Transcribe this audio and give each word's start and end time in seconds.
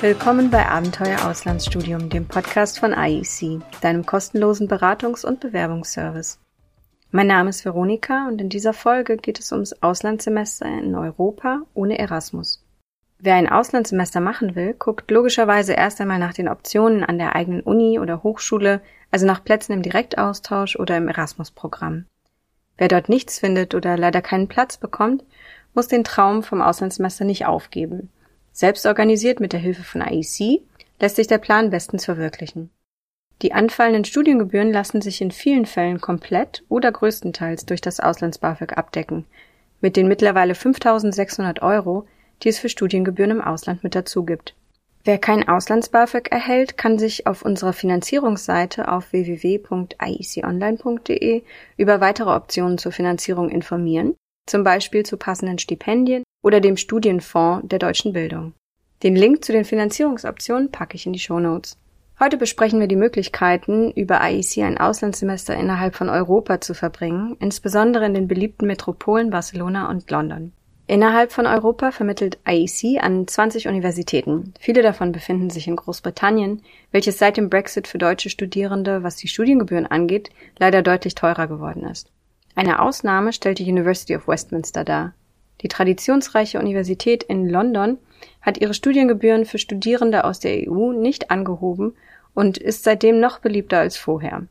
Willkommen 0.00 0.48
bei 0.48 0.64
Abenteuer 0.64 1.28
Auslandsstudium, 1.28 2.08
dem 2.08 2.28
Podcast 2.28 2.78
von 2.78 2.92
IEC, 2.92 3.60
deinem 3.80 4.06
kostenlosen 4.06 4.68
Beratungs- 4.68 5.26
und 5.26 5.40
Bewerbungsservice. 5.40 6.38
Mein 7.10 7.26
Name 7.26 7.50
ist 7.50 7.64
Veronika 7.64 8.28
und 8.28 8.40
in 8.40 8.48
dieser 8.48 8.72
Folge 8.72 9.16
geht 9.16 9.40
es 9.40 9.50
ums 9.50 9.72
Auslandssemester 9.82 10.66
in 10.66 10.94
Europa 10.94 11.62
ohne 11.74 11.98
Erasmus. 11.98 12.64
Wer 13.18 13.34
ein 13.34 13.48
Auslandssemester 13.48 14.20
machen 14.20 14.54
will, 14.54 14.74
guckt 14.74 15.10
logischerweise 15.10 15.72
erst 15.72 16.00
einmal 16.00 16.20
nach 16.20 16.32
den 16.34 16.48
Optionen 16.48 17.02
an 17.02 17.18
der 17.18 17.34
eigenen 17.34 17.62
Uni 17.62 17.98
oder 17.98 18.22
Hochschule, 18.22 18.80
also 19.10 19.26
nach 19.26 19.42
Plätzen 19.42 19.72
im 19.72 19.82
Direktaustausch 19.82 20.76
oder 20.76 20.96
im 20.96 21.08
Erasmus-Programm. 21.08 22.04
Wer 22.76 22.86
dort 22.86 23.08
nichts 23.08 23.40
findet 23.40 23.74
oder 23.74 23.96
leider 23.96 24.22
keinen 24.22 24.46
Platz 24.46 24.76
bekommt, 24.76 25.24
muss 25.74 25.88
den 25.88 26.04
Traum 26.04 26.44
vom 26.44 26.62
Auslandssemester 26.62 27.24
nicht 27.24 27.46
aufgeben. 27.46 28.10
Selbst 28.58 28.84
organisiert 28.86 29.38
mit 29.38 29.52
der 29.52 29.60
Hilfe 29.60 29.84
von 29.84 30.00
IEC 30.00 30.62
lässt 30.98 31.14
sich 31.14 31.28
der 31.28 31.38
Plan 31.38 31.70
bestens 31.70 32.06
verwirklichen. 32.06 32.70
Die 33.40 33.52
anfallenden 33.52 34.04
Studiengebühren 34.04 34.72
lassen 34.72 35.00
sich 35.00 35.20
in 35.20 35.30
vielen 35.30 35.64
Fällen 35.64 36.00
komplett 36.00 36.64
oder 36.68 36.90
größtenteils 36.90 37.66
durch 37.66 37.80
das 37.80 38.00
Auslands-BAföG 38.00 38.76
abdecken. 38.76 39.26
Mit 39.80 39.96
den 39.96 40.08
mittlerweile 40.08 40.56
5600 40.56 41.62
Euro, 41.62 42.08
die 42.42 42.48
es 42.48 42.58
für 42.58 42.68
Studiengebühren 42.68 43.30
im 43.30 43.40
Ausland 43.40 43.84
mit 43.84 43.94
dazu 43.94 44.24
gibt. 44.24 44.56
Wer 45.04 45.18
kein 45.18 45.46
Auslands-BAföG 45.46 46.32
erhält, 46.32 46.76
kann 46.76 46.98
sich 46.98 47.28
auf 47.28 47.42
unserer 47.42 47.72
Finanzierungsseite 47.72 48.90
auf 48.90 49.12
www.ieconline.de 49.12 51.44
über 51.76 52.00
weitere 52.00 52.30
Optionen 52.30 52.78
zur 52.78 52.90
Finanzierung 52.90 53.50
informieren, 53.50 54.16
zum 54.46 54.64
Beispiel 54.64 55.06
zu 55.06 55.16
passenden 55.16 55.60
Stipendien 55.60 56.24
oder 56.42 56.60
dem 56.60 56.76
Studienfonds 56.76 57.66
der 57.68 57.78
deutschen 57.78 58.12
Bildung. 58.12 58.54
Den 59.02 59.14
Link 59.14 59.44
zu 59.44 59.52
den 59.52 59.64
Finanzierungsoptionen 59.64 60.72
packe 60.72 60.96
ich 60.96 61.06
in 61.06 61.12
die 61.12 61.18
Show 61.18 61.38
Notes. 61.38 61.76
Heute 62.20 62.36
besprechen 62.36 62.80
wir 62.80 62.88
die 62.88 62.96
Möglichkeiten, 62.96 63.92
über 63.92 64.20
IEC 64.20 64.64
ein 64.64 64.78
Auslandssemester 64.78 65.54
innerhalb 65.56 65.94
von 65.94 66.08
Europa 66.08 66.60
zu 66.60 66.74
verbringen, 66.74 67.36
insbesondere 67.38 68.06
in 68.06 68.14
den 68.14 68.26
beliebten 68.26 68.66
Metropolen 68.66 69.30
Barcelona 69.30 69.88
und 69.88 70.10
London. 70.10 70.52
Innerhalb 70.88 71.32
von 71.32 71.46
Europa 71.46 71.92
vermittelt 71.92 72.38
IEC 72.48 73.00
an 73.00 73.28
20 73.28 73.68
Universitäten. 73.68 74.54
Viele 74.58 74.82
davon 74.82 75.12
befinden 75.12 75.50
sich 75.50 75.68
in 75.68 75.76
Großbritannien, 75.76 76.62
welches 76.90 77.18
seit 77.18 77.36
dem 77.36 77.50
Brexit 77.50 77.86
für 77.86 77.98
deutsche 77.98 78.30
Studierende, 78.30 79.02
was 79.02 79.14
die 79.14 79.28
Studiengebühren 79.28 79.86
angeht, 79.86 80.30
leider 80.58 80.82
deutlich 80.82 81.14
teurer 81.14 81.46
geworden 81.46 81.84
ist. 81.84 82.10
Eine 82.54 82.80
Ausnahme 82.80 83.32
stellt 83.32 83.58
die 83.58 83.70
University 83.70 84.16
of 84.16 84.26
Westminster 84.26 84.82
dar. 84.82 85.12
Die 85.62 85.68
traditionsreiche 85.68 86.58
Universität 86.58 87.22
in 87.22 87.48
London 87.48 87.98
hat 88.40 88.58
ihre 88.58 88.74
Studiengebühren 88.74 89.44
für 89.44 89.58
Studierende 89.58 90.24
aus 90.24 90.40
der 90.40 90.68
EU 90.68 90.92
nicht 90.92 91.30
angehoben 91.30 91.94
und 92.34 92.58
ist 92.58 92.84
seitdem 92.84 93.20
noch 93.20 93.40
beliebter 93.40 93.78
als 93.78 93.96
vorher. 93.96 94.46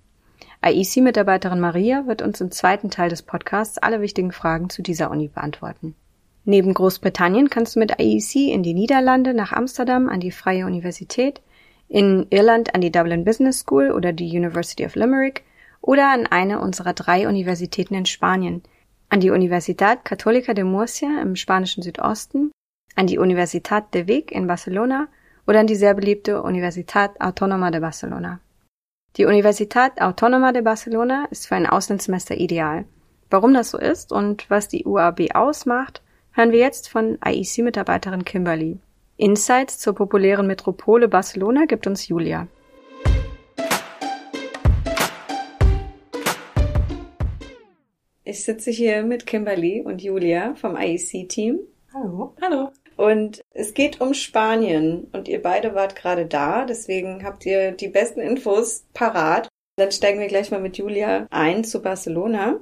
IEC-Mitarbeiterin 0.65 1.59
Maria 1.59 2.07
wird 2.07 2.21
uns 2.21 2.41
im 2.41 2.51
zweiten 2.51 2.89
Teil 2.89 3.09
des 3.09 3.21
Podcasts 3.21 3.77
alle 3.77 4.01
wichtigen 4.01 4.31
Fragen 4.31 4.69
zu 4.69 4.81
dieser 4.81 5.11
Uni 5.11 5.27
beantworten. 5.27 5.95
Neben 6.43 6.73
Großbritannien 6.73 7.49
kannst 7.49 7.75
du 7.75 7.79
mit 7.79 7.99
IEC 7.99 8.53
in 8.53 8.63
die 8.63 8.73
Niederlande 8.73 9.33
nach 9.33 9.51
Amsterdam 9.51 10.09
an 10.09 10.19
die 10.19 10.31
Freie 10.31 10.65
Universität, 10.65 11.41
in 11.89 12.25
Irland 12.29 12.73
an 12.73 12.81
die 12.81 12.91
Dublin 12.91 13.23
Business 13.23 13.59
School 13.59 13.91
oder 13.91 14.13
die 14.13 14.29
University 14.29 14.85
of 14.85 14.95
Limerick 14.95 15.43
oder 15.81 16.11
an 16.11 16.25
eine 16.25 16.59
unserer 16.59 16.93
drei 16.93 17.27
Universitäten 17.27 17.95
in 17.95 18.05
Spanien, 18.05 18.63
an 19.09 19.19
die 19.19 19.31
Universidad 19.31 20.03
Católica 20.03 20.53
de 20.53 20.63
Murcia 20.63 21.21
im 21.21 21.35
spanischen 21.35 21.83
Südosten, 21.83 22.51
an 22.95 23.07
die 23.07 23.17
Universitat 23.17 23.93
de 23.93 24.07
Vic 24.07 24.31
in 24.31 24.47
Barcelona 24.47 25.07
oder 25.45 25.59
an 25.59 25.67
die 25.67 25.75
sehr 25.75 25.93
beliebte 25.93 26.41
Universitat 26.41 27.21
Autónoma 27.21 27.71
de 27.71 27.79
Barcelona. 27.79 28.39
Die 29.15 29.25
Universitat 29.25 30.01
Autónoma 30.01 30.51
de 30.51 30.61
Barcelona 30.61 31.25
ist 31.31 31.47
für 31.47 31.55
ein 31.55 31.65
Auslandssemester 31.65 32.35
ideal. 32.35 32.85
Warum 33.29 33.53
das 33.53 33.71
so 33.71 33.77
ist 33.77 34.11
und 34.11 34.49
was 34.49 34.67
die 34.67 34.85
UAB 34.85 35.33
ausmacht, 35.33 36.01
hören 36.31 36.51
wir 36.51 36.59
jetzt 36.59 36.89
von 36.89 37.17
IEC-Mitarbeiterin 37.25 38.25
Kimberly. 38.25 38.79
Insights 39.17 39.79
zur 39.79 39.95
populären 39.95 40.47
Metropole 40.47 41.07
Barcelona 41.07 41.65
gibt 41.65 41.87
uns 41.87 42.07
Julia. 42.07 42.47
Ich 48.29 48.43
sitze 48.43 48.71
hier 48.71 49.03
mit 49.03 49.25
Kimberly 49.25 49.79
und 49.79 50.03
Julia 50.03 50.53
vom 50.55 50.75
IEC-Team. 50.75 51.59
Hallo. 51.93 52.35
Hallo. 52.41 52.71
Und 52.97 53.39
es 53.51 53.73
geht 53.73 54.01
um 54.01 54.13
Spanien 54.13 55.07
und 55.13 55.29
ihr 55.29 55.41
beide 55.41 55.75
wart 55.75 55.95
gerade 55.95 56.25
da, 56.25 56.65
deswegen 56.65 57.23
habt 57.23 57.45
ihr 57.45 57.71
die 57.71 57.87
besten 57.87 58.19
Infos 58.19 58.83
parat. 58.93 59.47
Dann 59.77 59.93
steigen 59.93 60.19
wir 60.19 60.27
gleich 60.27 60.51
mal 60.51 60.59
mit 60.59 60.77
Julia 60.77 61.25
ein 61.29 61.63
zu 61.63 61.81
Barcelona. 61.81 62.59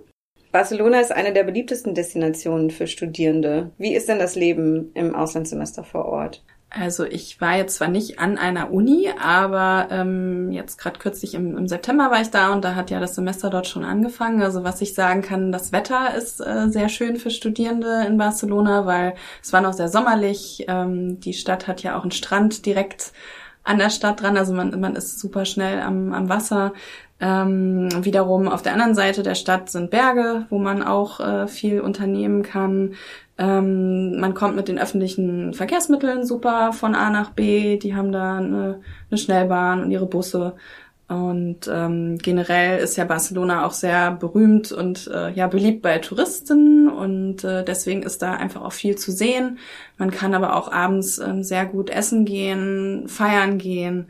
Barcelona 0.55 1.01
ist 1.01 1.11
eine 1.11 1.33
der 1.33 1.43
beliebtesten 1.43 1.95
Destinationen 1.95 2.69
für 2.69 2.87
Studierende. 2.87 3.71
Wie 3.77 3.93
ist 3.93 4.07
denn 4.07 4.19
das 4.19 4.35
Leben 4.35 4.89
im 4.93 5.13
Auslandssemester 5.13 5.83
vor 5.83 6.05
Ort? 6.05 6.45
Also 6.69 7.03
ich 7.03 7.41
war 7.41 7.57
jetzt 7.57 7.75
zwar 7.75 7.89
nicht 7.89 8.19
an 8.19 8.37
einer 8.37 8.71
Uni, 8.71 9.09
aber 9.21 9.89
ähm, 9.91 10.53
jetzt 10.53 10.77
gerade 10.77 10.97
kürzlich 10.97 11.33
im, 11.33 11.57
im, 11.57 11.67
September 11.67 12.09
war 12.09 12.21
ich 12.21 12.29
da 12.29 12.53
und 12.53 12.63
da 12.63 12.73
hat 12.75 12.89
ja 12.89 13.01
das 13.01 13.15
Semester 13.15 13.49
dort 13.49 13.67
schon 13.67 13.83
angefangen. 13.83 14.41
Also 14.41 14.63
was 14.63 14.79
ich 14.79 14.93
sagen 14.93 15.21
kann, 15.21 15.51
das 15.51 15.73
Wetter 15.73 16.15
ist 16.15 16.39
äh, 16.39 16.69
sehr 16.69 16.87
schön 16.87 17.17
für 17.17 17.31
Studierende 17.31 18.05
in 18.07 18.17
Barcelona, 18.17 18.85
weil 18.85 19.15
es 19.43 19.51
war 19.51 19.59
noch 19.59 19.73
sehr 19.73 19.89
sommerlich. 19.89 20.63
Ähm, 20.69 21.19
die 21.19 21.33
Stadt 21.33 21.67
hat 21.67 21.83
ja 21.83 21.99
auch 21.99 22.03
einen 22.03 22.11
Strand 22.11 22.65
direkt 22.65 23.11
an 23.65 23.79
der 23.79 23.89
Stadt 23.89 24.21
dran, 24.21 24.37
also 24.37 24.53
man, 24.53 24.79
man 24.79 24.95
ist 24.95 25.19
super 25.19 25.43
schnell 25.43 25.81
am, 25.81 26.13
am 26.13 26.29
Wasser. 26.29 26.71
Ähm, 27.19 27.89
wiederum 28.03 28.49
auf 28.49 28.61
der 28.61 28.73
anderen 28.73 28.93
Seite 28.93 29.23
der 29.23 29.35
Stadt 29.35 29.69
sind 29.69 29.89
Berge, 29.89 30.45
wo 30.49 30.59
man 30.59 30.83
auch 30.83 31.19
äh, 31.21 31.47
viel 31.47 31.79
unternehmen 31.79 32.43
kann. 32.43 32.95
Ähm, 33.37 34.19
man 34.19 34.33
kommt 34.33 34.55
mit 34.55 34.67
den 34.67 34.79
öffentlichen 34.79 35.53
Verkehrsmitteln 35.53 36.25
super 36.25 36.73
von 36.73 36.93
A 36.93 37.09
nach 37.09 37.31
B. 37.31 37.77
Die 37.77 37.95
haben 37.95 38.11
da 38.11 38.37
eine, 38.37 38.81
eine 39.09 39.17
Schnellbahn 39.17 39.83
und 39.83 39.91
ihre 39.91 40.07
Busse. 40.07 40.55
Und 41.07 41.69
ähm, 41.71 42.17
generell 42.17 42.79
ist 42.79 42.97
ja 42.97 43.05
Barcelona 43.05 43.65
auch 43.65 43.73
sehr 43.73 44.11
berühmt 44.11 44.71
und 44.71 45.07
äh, 45.13 45.29
ja 45.31 45.45
beliebt 45.45 45.83
bei 45.83 45.99
Touristen 45.99 46.89
und 46.89 47.43
äh, 47.43 47.63
deswegen 47.63 48.01
ist 48.01 48.23
da 48.23 48.33
einfach 48.33 48.63
auch 48.63 48.73
viel 48.73 48.95
zu 48.95 49.11
sehen. 49.11 49.59
Man 49.99 50.09
kann 50.09 50.33
aber 50.33 50.55
auch 50.55 50.71
abends 50.71 51.19
ähm, 51.19 51.43
sehr 51.43 51.67
gut 51.67 51.91
essen 51.91 52.25
gehen, 52.25 53.07
feiern 53.07 53.59
gehen 53.59 54.07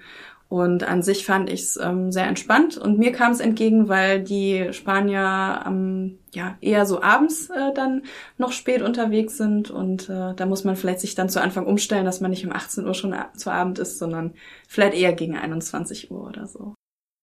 und 0.47 0.83
an 0.83 1.01
sich 1.01 1.25
fand 1.25 1.49
ich 1.49 1.61
es 1.61 1.77
ähm, 1.77 2.11
sehr 2.11 2.27
entspannt 2.27 2.77
und 2.77 2.99
mir 2.99 3.11
kam 3.11 3.31
es 3.31 3.39
entgegen, 3.39 3.89
weil 3.89 4.21
die 4.21 4.69
Spanier 4.73 5.63
ähm, 5.65 6.19
ja 6.33 6.57
eher 6.61 6.85
so 6.85 7.01
abends 7.01 7.49
äh, 7.49 7.73
dann 7.73 8.03
noch 8.37 8.51
spät 8.51 8.81
unterwegs 8.81 9.37
sind 9.37 9.71
und 9.71 10.09
äh, 10.09 10.33
da 10.35 10.45
muss 10.45 10.63
man 10.63 10.75
vielleicht 10.75 10.99
sich 10.99 11.15
dann 11.15 11.29
zu 11.29 11.41
Anfang 11.41 11.65
umstellen, 11.65 12.05
dass 12.05 12.21
man 12.21 12.31
nicht 12.31 12.45
um 12.45 12.51
18 12.51 12.85
Uhr 12.85 12.93
schon 12.93 13.15
zu 13.35 13.49
Abend 13.49 13.79
ist, 13.79 13.97
sondern 13.97 14.33
vielleicht 14.67 14.95
eher 14.95 15.13
gegen 15.13 15.35
21 15.35 16.11
Uhr 16.11 16.27
oder 16.27 16.45
so. 16.45 16.75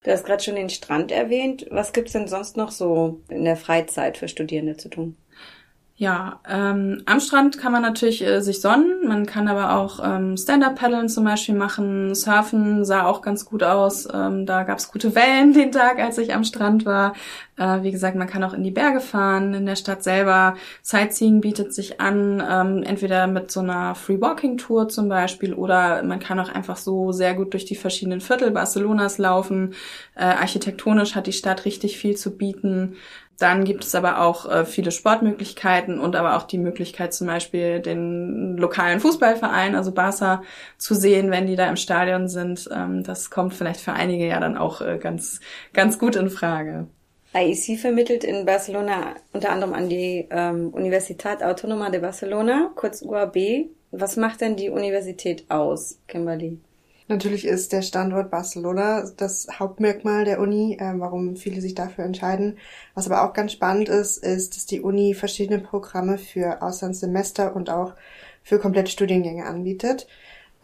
Du 0.05 0.11
hast 0.11 0.27
gerade 0.27 0.43
schon 0.43 0.56
den 0.56 0.69
Strand 0.69 1.12
erwähnt. 1.12 1.66
Was 1.71 1.93
gibt's 1.93 2.12
denn 2.12 2.27
sonst 2.27 2.56
noch 2.56 2.72
so 2.72 3.21
in 3.28 3.44
der 3.44 3.56
Freizeit 3.56 4.19
für 4.19 4.27
Studierende 4.27 4.77
zu 4.77 4.88
tun? 4.88 5.16
Ja, 6.03 6.41
ähm, 6.49 7.01
am 7.07 7.21
Strand 7.21 7.59
kann 7.59 7.71
man 7.71 7.83
natürlich 7.83 8.27
äh, 8.27 8.41
sich 8.41 8.61
sonnen, 8.61 9.07
man 9.07 9.25
kann 9.25 9.47
aber 9.47 9.77
auch 9.77 10.01
ähm, 10.03 10.37
Stand-Up-Paddeln 10.37 11.09
zum 11.09 11.23
Beispiel 11.23 11.55
machen, 11.55 12.17
Surfen 12.17 12.85
sah 12.85 13.07
auch 13.07 13.23
ganz 13.23 13.45
gut 13.45 13.63
aus, 13.63 14.09
ähm, 14.12 14.45
da 14.45 14.65
gab's 14.65 14.91
gute 14.91 15.15
Wellen 15.15 15.53
den 15.53 15.71
Tag, 15.71 16.01
als 16.01 16.19
ich 16.19 16.35
am 16.35 16.43
Strand 16.43 16.87
war. 16.87 17.12
Äh, 17.57 17.85
wie 17.85 17.93
gesagt, 17.93 18.17
man 18.17 18.27
kann 18.27 18.43
auch 18.43 18.55
in 18.55 18.65
die 18.65 18.73
Berge 18.73 18.99
fahren, 18.99 19.55
in 19.55 19.65
der 19.65 19.77
Stadt 19.77 20.03
selber. 20.03 20.56
Sightseeing 20.82 21.41
bietet 21.41 21.73
sich 21.73 22.00
an, 22.00 22.43
ähm, 22.50 22.82
entweder 22.82 23.29
mit 23.29 23.53
so 23.53 23.61
einer 23.61 23.94
Free-Walking-Tour 23.94 24.88
zum 24.88 25.09
Beispiel 25.09 25.55
oder 25.55 26.03
man 26.03 26.19
kann 26.19 26.41
auch 26.41 26.49
einfach 26.49 26.79
so 26.79 27.12
sehr 27.12 27.35
gut 27.35 27.53
durch 27.53 27.65
die 27.65 27.76
verschiedenen 27.76 28.21
Viertel 28.21 28.50
Barcelonas 28.50 29.19
laufen. 29.19 29.75
Äh, 30.17 30.25
architektonisch 30.25 31.15
hat 31.15 31.29
die 31.29 31.32
Stadt 31.32 31.65
richtig 31.65 31.99
viel 31.99 32.17
zu 32.17 32.37
bieten. 32.37 32.97
Dann 33.38 33.64
gibt 33.64 33.84
es 33.84 33.94
aber 33.94 34.20
auch 34.20 34.49
äh, 34.49 34.64
viele 34.64 34.90
Sportmöglichkeiten 34.90 35.99
und 35.99 36.14
aber 36.17 36.37
auch 36.37 36.44
die 36.44 36.58
Möglichkeit 36.58 37.12
zum 37.12 37.26
Beispiel 37.26 37.81
den 37.81 38.56
lokalen 38.56 39.00
Fußballverein, 39.00 39.75
also 39.75 39.93
Barca, 39.93 40.43
zu 40.79 40.94
sehen, 40.94 41.31
wenn 41.31 41.46
die 41.46 41.56
da 41.56 41.69
im 41.69 41.76
Stadion 41.76 42.29
sind. 42.29 42.69
Ähm, 42.73 43.02
das 43.02 43.31
kommt 43.31 43.55
vielleicht 43.55 43.81
für 43.81 43.93
einige 43.93 44.26
ja 44.26 44.38
dann 44.38 44.56
auch 44.56 44.81
äh, 44.81 44.99
ganz, 44.99 45.40
ganz 45.73 45.99
gut 45.99 46.17
in 46.17 46.31
Frage. 46.31 46.87
IEC 47.34 47.79
vermittelt 47.79 48.25
in 48.25 48.44
Barcelona 48.44 49.14
unter 49.32 49.50
anderem 49.50 49.73
an 49.73 49.88
die 49.88 50.28
ähm, 50.31 50.69
Universitat 50.69 51.43
Autónoma 51.43 51.90
de 51.90 52.00
Barcelona, 52.00 52.70
kurz 52.75 53.02
UAB. 53.02 53.70
Was 53.90 54.17
macht 54.17 54.43
denn 54.43 54.56
die 54.56 54.69
Universität 54.69 55.50
aus, 55.50 55.99
Kimberly? 56.08 56.58
Natürlich 57.12 57.47
ist 57.47 57.75
der 57.75 57.82
Standort 57.82 58.31
Barcelona 58.31 59.05
das 59.19 59.47
Hauptmerkmal 59.59 60.25
der 60.25 60.41
Uni, 60.41 60.79
äh, 60.81 60.94
warum 60.97 61.37
viele 61.37 61.61
sich 61.61 61.75
dafür 61.75 62.06
entscheiden. 62.06 62.56
Was 62.94 63.05
aber 63.05 63.23
auch 63.23 63.35
ganz 63.35 63.53
spannend 63.53 63.91
ist, 63.91 64.17
ist, 64.17 64.56
dass 64.56 64.64
die 64.64 64.81
Uni 64.81 65.12
verschiedene 65.12 65.59
Programme 65.59 66.17
für 66.17 66.62
Auslandssemester 66.62 67.55
und 67.55 67.69
auch 67.69 67.93
für 68.43 68.59
komplette 68.59 68.91
Studiengänge 68.91 69.44
anbietet. 69.44 70.06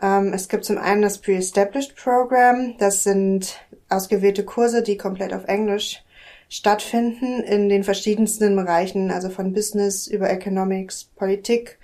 Ähm, 0.01 0.33
es 0.33 0.49
gibt 0.49 0.65
zum 0.65 0.79
einen 0.79 1.03
das 1.03 1.19
Pre-Established 1.19 1.97
Program. 1.97 2.79
Das 2.79 3.05
sind 3.05 3.61
ausgewählte 3.91 4.43
Kurse, 4.43 4.83
die 4.83 4.97
komplett 4.97 5.35
auf 5.35 5.45
Englisch 5.45 6.03
stattfinden 6.49 7.43
in 7.43 7.69
den 7.69 7.85
verschiedensten 7.85 8.57
Bereichen, 8.57 9.11
also 9.11 9.29
von 9.29 9.53
Business 9.53 10.07
über 10.07 10.31
Economics, 10.31 11.05
Politik, 11.05 11.79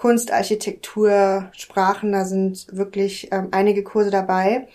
Kunst, 0.00 0.32
Architektur, 0.32 1.50
Sprachen. 1.52 2.12
Da 2.12 2.24
sind 2.24 2.68
wirklich 2.74 3.28
ähm, 3.32 3.48
einige 3.50 3.82
Kurse 3.82 4.10
dabei. 4.10 4.66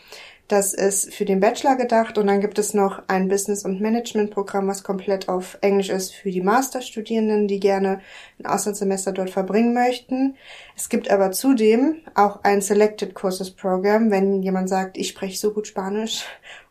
Das 0.48 0.76
ist 0.76 1.12
für 1.16 1.26
den 1.26 1.40
Bachelor 1.40 1.78
gedacht 1.78 2.20
und 2.20 2.28
dann 2.28 2.42
gibt 2.42 2.60
es 2.60 2.76
noch 2.76 3.02
ein 3.08 3.28
Business- 3.28 3.66
und 3.66 3.82
Management-Programm, 3.82 4.68
was 4.68 4.84
komplett 4.84 5.28
auf 5.28 5.58
Englisch 5.62 5.90
ist 5.90 6.14
für 6.14 6.30
die 6.30 6.42
Masterstudierenden, 6.42 7.48
die 7.48 7.60
gerne 7.60 8.02
ein 8.38 8.46
Auslandssemester 8.46 9.14
dort 9.14 9.32
verbringen 9.32 9.74
möchten. 9.74 10.36
Es 10.78 10.90
gibt 10.90 11.10
aber 11.10 11.32
zudem 11.32 12.02
auch 12.14 12.44
ein 12.44 12.62
Selected 12.62 13.16
Courses 13.16 13.50
Program, 13.50 14.12
wenn 14.12 14.44
jemand 14.44 14.70
sagt, 14.70 14.96
ich 14.96 15.08
spreche 15.08 15.40
so 15.40 15.52
gut 15.54 15.66
Spanisch 15.66 16.24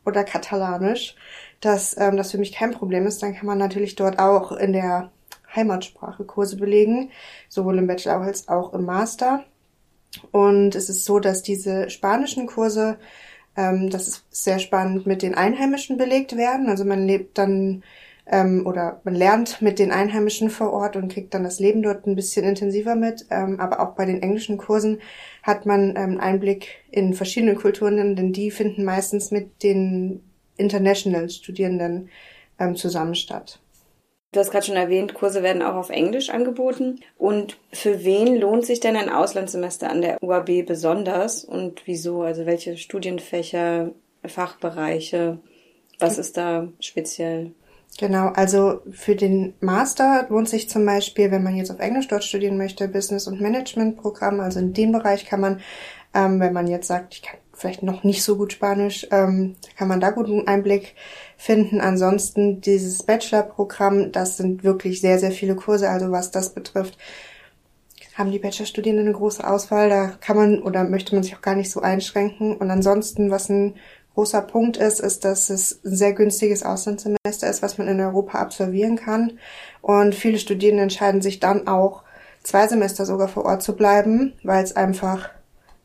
oder 0.07 0.23
Katalanisch, 0.23 1.17
dass 1.61 1.97
ähm, 1.99 2.17
das 2.17 2.31
für 2.31 2.39
mich 2.39 2.53
kein 2.53 2.71
Problem 2.71 3.05
ist, 3.09 3.21
dann 3.21 3.35
kann 3.35 3.47
man 3.47 3.59
natürlich 3.59 3.97
dort 3.97 4.21
auch 4.21 4.53
in 4.53 4.73
der 4.73 5.11
Heimatsprache 5.55 6.25
Kurse 6.25 6.56
belegen, 6.56 7.11
sowohl 7.49 7.79
im 7.79 7.87
Bachelor 7.87 8.21
als 8.21 8.49
auch 8.49 8.73
im 8.73 8.85
Master. 8.85 9.45
Und 10.31 10.75
es 10.75 10.89
ist 10.89 11.05
so, 11.05 11.19
dass 11.19 11.43
diese 11.43 11.91
spanischen 11.91 12.47
Kurse 12.47 12.99
ähm, 13.56 13.91
das 13.91 14.09
ist 14.09 14.25
sehr 14.31 14.59
spannend, 14.59 15.06
mit 15.06 15.23
den 15.23 15.35
Einheimischen 15.35 15.97
belegt 15.97 16.37
werden. 16.37 16.69
Also 16.69 16.85
man 16.85 17.06
lebt 17.06 17.39
dann 17.39 17.83
ähm, 18.27 18.67
oder 18.67 19.01
man 19.05 19.15
lernt 19.15 19.61
mit 19.62 19.79
den 19.79 19.93
Einheimischen 19.93 20.51
vor 20.51 20.73
Ort 20.73 20.97
und 20.97 21.12
kriegt 21.12 21.35
dann 21.35 21.45
das 21.45 21.61
Leben 21.61 21.83
dort 21.83 22.07
ein 22.07 22.17
bisschen 22.17 22.45
intensiver 22.45 22.95
mit. 22.95 23.27
Ähm, 23.31 23.61
aber 23.61 23.81
auch 23.81 23.95
bei 23.95 24.07
den 24.07 24.23
englischen 24.23 24.57
Kursen 24.59 25.00
hat 25.43 25.67
man 25.67 25.95
ähm, 25.97 26.19
Einblick 26.19 26.85
in 26.91 27.15
verschiedene 27.15 27.55
Kulturen, 27.55 28.17
denn 28.17 28.33
die 28.33 28.50
finden 28.50 28.85
meistens 28.85 29.31
mit 29.31 29.62
den 29.62 30.23
International 30.57 31.29
Studierenden 31.29 32.09
ähm, 32.59 32.77
zusammen 32.77 33.15
statt. 33.15 33.61
Du 34.35 34.41
hast 34.41 34.51
gerade 34.51 34.67
schon 34.67 34.75
erwähnt, 34.75 35.15
Kurse 35.15 35.45
werden 35.45 35.63
auch 35.63 35.77
auf 35.77 35.91
Englisch 35.91 36.29
angeboten. 36.29 36.99
Und 37.17 37.57
für 37.73 38.05
wen 38.05 38.35
lohnt 38.35 38.67
sich 38.67 38.81
denn 38.81 38.97
ein 38.97 39.09
Auslandssemester 39.09 39.89
an 39.89 40.03
der 40.03 40.21
UAB 40.21 40.67
besonders 40.67 41.45
und 41.45 41.83
wieso? 41.87 42.23
Also 42.23 42.45
welche 42.45 42.77
Studienfächer, 42.77 43.93
Fachbereiche, 44.27 45.39
was 46.01 46.19
ist 46.19 46.37
da 46.37 46.67
speziell? 46.81 47.53
Genau, 48.01 48.31
also 48.31 48.81
für 48.91 49.15
den 49.15 49.55
Master 49.61 50.27
lohnt 50.29 50.49
sich 50.49 50.69
zum 50.69 50.85
Beispiel, 50.85 51.31
wenn 51.31 51.45
man 51.45 51.55
jetzt 51.55 51.71
auf 51.71 51.79
Englisch 51.79 52.09
dort 52.09 52.25
studieren 52.25 52.59
möchte, 52.59 52.89
Business- 52.89 53.29
und 53.29 53.41
Management-Programm. 53.41 54.41
Also 54.41 54.59
in 54.59 54.73
dem 54.73 54.91
Bereich 54.91 55.27
kann 55.27 55.43
man, 55.43 55.61
ähm, 56.13 56.41
wenn 56.41 56.53
man 56.53 56.67
jetzt 56.67 56.89
sagt, 56.89 57.15
ich 57.15 57.23
kann 57.23 57.39
vielleicht 57.55 57.83
noch 57.83 58.05
nicht 58.05 58.23
so 58.23 58.37
gut 58.37 58.53
Spanisch, 58.53 59.06
ähm, 59.11 59.56
kann 59.77 59.89
man 59.89 60.01
da 60.01 60.11
guten 60.11 60.47
Einblick 60.47 60.95
finden. 61.37 61.81
Ansonsten 61.81 62.61
dieses 62.61 63.03
Bachelor-Programm, 63.03 64.12
das 64.12 64.37
sind 64.37 64.65
wirklich 64.65 65.01
sehr, 65.01 65.19
sehr 65.19 65.33
viele 65.33 65.55
Kurse. 65.55 65.89
Also 65.89 66.11
was 66.11 66.31
das 66.31 66.55
betrifft, 66.55 66.99
haben 68.15 68.31
die 68.31 68.39
Bachelorstudierenden 68.39 69.06
eine 69.06 69.17
große 69.17 69.47
Auswahl. 69.49 69.89
Da 69.89 70.12
kann 70.21 70.37
man 70.37 70.62
oder 70.62 70.85
möchte 70.85 71.15
man 71.15 71.23
sich 71.23 71.37
auch 71.37 71.43
gar 71.43 71.55
nicht 71.55 71.71
so 71.71 71.81
einschränken. 71.81 72.56
Und 72.56 72.71
ansonsten, 72.71 73.31
was 73.31 73.49
ein 73.49 73.75
großer 74.15 74.43
Punkt 74.43 74.77
ist, 74.77 75.00
ist, 75.00 75.25
dass 75.25 75.50
es 75.50 75.81
ein 75.85 75.97
sehr 75.97 76.12
günstiges 76.12 76.62
Auslandssemester 76.62 77.50
ist, 77.50 77.62
was 77.62 77.79
man 77.79 77.89
in 77.89 78.00
Europa 78.00 78.39
absolvieren 78.39 78.97
kann. 78.97 79.39
Und 79.83 80.15
viele 80.15 80.39
Studierende 80.39 80.85
entscheiden 80.85 81.23
sich 81.23 81.41
dann 81.41 81.67
auch, 81.67 82.05
zwei 82.45 82.69
Semester 82.69 83.07
sogar 83.07 83.29
vor 83.29 83.45
Ort 83.45 83.62
zu 83.62 83.75
bleiben, 83.75 84.35
weil 84.45 84.62
es 84.62 84.77
einfach 84.77 85.31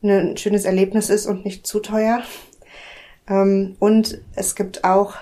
ein 0.01 0.37
schönes 0.37 0.65
Erlebnis 0.65 1.09
ist 1.09 1.25
und 1.25 1.45
nicht 1.45 1.67
zu 1.67 1.79
teuer. 1.79 2.21
Ähm, 3.27 3.75
und 3.79 4.21
es 4.35 4.55
gibt 4.55 4.83
auch 4.83 5.15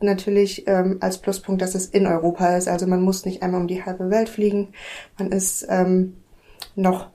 natürlich 0.00 0.66
ähm, 0.66 0.98
als 1.00 1.18
Pluspunkt, 1.18 1.62
dass 1.62 1.74
es 1.74 1.86
in 1.86 2.06
Europa 2.06 2.56
ist. 2.56 2.68
Also 2.68 2.86
man 2.86 3.02
muss 3.02 3.24
nicht 3.24 3.42
einmal 3.42 3.60
um 3.60 3.68
die 3.68 3.84
halbe 3.84 4.10
Welt 4.10 4.28
fliegen. 4.28 4.68
Man 5.18 5.32
ist 5.32 5.66
ähm, 5.68 6.16
noch 6.74 7.08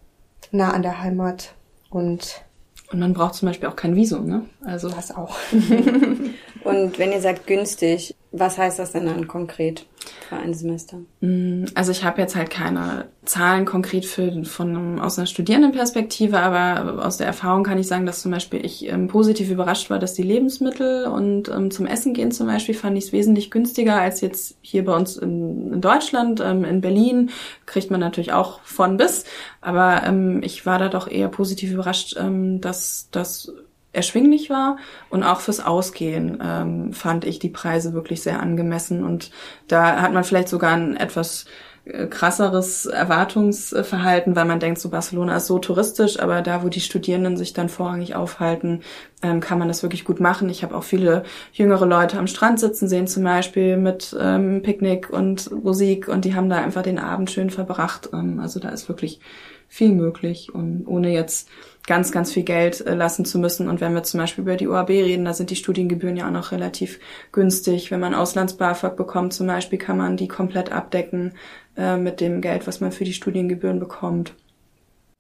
nah 0.52 0.72
an 0.72 0.82
der 0.82 1.02
Heimat 1.02 1.54
und 1.90 2.44
und 2.92 3.00
man 3.00 3.14
braucht 3.14 3.36
zum 3.36 3.48
Beispiel 3.48 3.70
auch 3.70 3.76
kein 3.76 3.96
Visum, 3.96 4.26
ne? 4.26 4.46
Also 4.66 4.90
das 4.90 5.16
auch. 5.16 5.38
und 6.64 6.98
wenn 6.98 7.12
ihr 7.12 7.22
sagt 7.22 7.46
günstig, 7.46 8.16
was 8.32 8.58
heißt 8.58 8.80
das 8.80 8.94
denn 8.94 9.06
dann 9.06 9.28
konkret? 9.28 9.86
Für 10.28 10.36
ein 10.36 10.54
Semester? 10.54 10.98
Mm, 11.22 11.66
also 11.76 11.92
ich 11.92 12.04
habe 12.04 12.22
jetzt 12.22 12.36
halt 12.36 12.50
keine 12.50 13.06
Zahlen 13.26 13.66
konkret 13.66 14.06
für, 14.06 14.44
von 14.46 15.00
aus 15.00 15.18
einer 15.18 15.28
Studierendenperspektive, 15.28 16.40
aber 16.40 17.06
aus 17.06 17.18
der 17.18 17.28
Erfahrung 17.28 17.64
kann 17.64 17.78
ich 17.78 17.88
sagen, 17.88 18.06
dass 18.06 18.22
zum 18.22 18.32
Beispiel 18.32 18.66
ich 18.66 18.88
ähm, 18.88 19.08
positiv 19.08 19.50
überrascht 19.50 19.90
war, 19.90 20.00
dass 20.00 20.14
die 20.14 20.24
Lebensmittel 20.24 21.06
und 21.06 21.50
ähm, 21.50 21.72
zum 21.72 21.86
Essen 21.86 22.14
gehen 22.14 22.32
zum 22.32 22.48
Beispiel 22.48 22.76
fand 22.76 22.98
ich 22.98 23.06
es 23.06 23.12
wesentlich 23.12 23.52
günstiger 23.52 23.96
als 23.96 24.22
jetzt 24.22 24.58
hier 24.62 24.86
bei 24.86 24.96
uns 24.96 25.18
in, 25.18 25.74
in 25.74 25.82
Deutschland. 25.82 26.42
Ähm, 26.42 26.64
in 26.64 26.82
Berlin 26.82 27.30
kriegt 27.66 27.92
man 27.92 28.00
natürlich 28.00 28.34
auch 28.34 28.62
von 28.62 28.98
bis, 28.98 29.26
aber 29.62 30.04
ähm, 30.06 30.42
ich 30.44 30.66
war 30.66 30.80
da 30.80 30.90
doch 30.90 31.08
eher 31.10 31.28
positiv 31.28 31.72
überrascht, 31.72 32.16
ähm, 32.18 32.62
dass 32.62 33.10
das 33.12 33.54
erschwinglich 33.92 34.50
war 34.50 34.78
und 35.10 35.24
auch 35.24 35.40
fürs 35.40 35.60
Ausgehen 35.60 36.40
ähm, 36.44 36.94
fand 36.94 37.26
ich 37.26 37.40
die 37.40 37.50
Preise 37.50 37.94
wirklich 37.94 38.22
sehr 38.22 38.40
angemessen 38.40 39.04
und 39.04 39.32
da 39.68 40.02
hat 40.02 40.14
man 40.14 40.24
vielleicht 40.24 40.50
sogar 40.50 40.74
ein 40.74 40.96
etwas 40.96 41.46
äh, 41.86 42.06
krasseres 42.06 42.86
Erwartungsverhalten, 42.86 44.36
weil 44.36 44.46
man 44.46 44.60
denkt, 44.60 44.80
so 44.80 44.90
Barcelona 44.90 45.38
ist 45.38 45.48
so 45.48 45.60
touristisch, 45.60 46.20
aber 46.20 46.42
da, 46.42 46.64
wo 46.64 46.70
die 46.70 46.82
Studierenden 46.82 47.36
sich 47.38 47.54
dann 47.54 47.70
vorrangig 47.70 48.16
aufhalten, 48.16 48.82
ähm, 49.24 49.40
kann 49.40 49.58
man 49.58 49.68
das 49.68 49.82
wirklich 49.82 50.06
gut 50.06 50.20
machen. 50.20 50.50
Ich 50.50 50.64
habe 50.64 50.76
auch 50.76 50.84
viele 50.84 51.24
jüngere 51.52 51.86
Leute 51.86 52.20
am 52.20 52.28
Strand 52.28 52.60
sitzen 52.60 52.88
sehen, 52.88 53.08
zum 53.08 53.24
Beispiel 53.24 53.78
mit 53.78 54.16
ähm, 54.20 54.62
Picknick 54.62 55.10
und 55.10 55.52
Musik 55.64 56.08
und 56.08 56.26
die 56.26 56.36
haben 56.36 56.50
da 56.50 56.58
einfach 56.58 56.84
den 56.84 57.00
Abend 57.00 57.32
schön 57.32 57.50
verbracht. 57.50 58.10
Ähm, 58.14 58.40
also 58.40 58.60
da 58.60 58.70
ist 58.70 58.88
wirklich 58.88 59.20
viel 59.68 59.94
möglich 59.94 60.54
und 60.54 60.86
ohne 60.88 61.12
jetzt 61.12 61.48
ganz, 61.90 62.12
ganz 62.12 62.32
viel 62.32 62.44
Geld 62.44 62.86
äh, 62.86 62.94
lassen 62.94 63.26
zu 63.26 63.40
müssen. 63.40 63.68
Und 63.68 63.82
wenn 63.82 63.96
wir 63.96 64.04
zum 64.04 64.20
Beispiel 64.20 64.44
über 64.44 64.56
die 64.56 64.68
OAB 64.68 64.90
reden, 64.90 65.26
da 65.26 65.34
sind 65.34 65.50
die 65.50 65.56
Studiengebühren 65.56 66.16
ja 66.16 66.28
auch 66.28 66.32
noch 66.32 66.52
relativ 66.52 67.00
günstig. 67.32 67.90
Wenn 67.90 68.00
man 68.00 68.14
Auslands-BAföG 68.14 68.96
bekommt 68.96 69.34
zum 69.34 69.48
Beispiel, 69.48 69.80
kann 69.80 69.98
man 69.98 70.16
die 70.16 70.28
komplett 70.28 70.72
abdecken 70.72 71.34
äh, 71.76 71.98
mit 71.98 72.22
dem 72.22 72.42
Geld, 72.42 72.68
was 72.68 72.80
man 72.80 72.92
für 72.92 73.06
die 73.06 73.14
Studiengebühren 73.14 73.80
bekommt. 73.80 74.36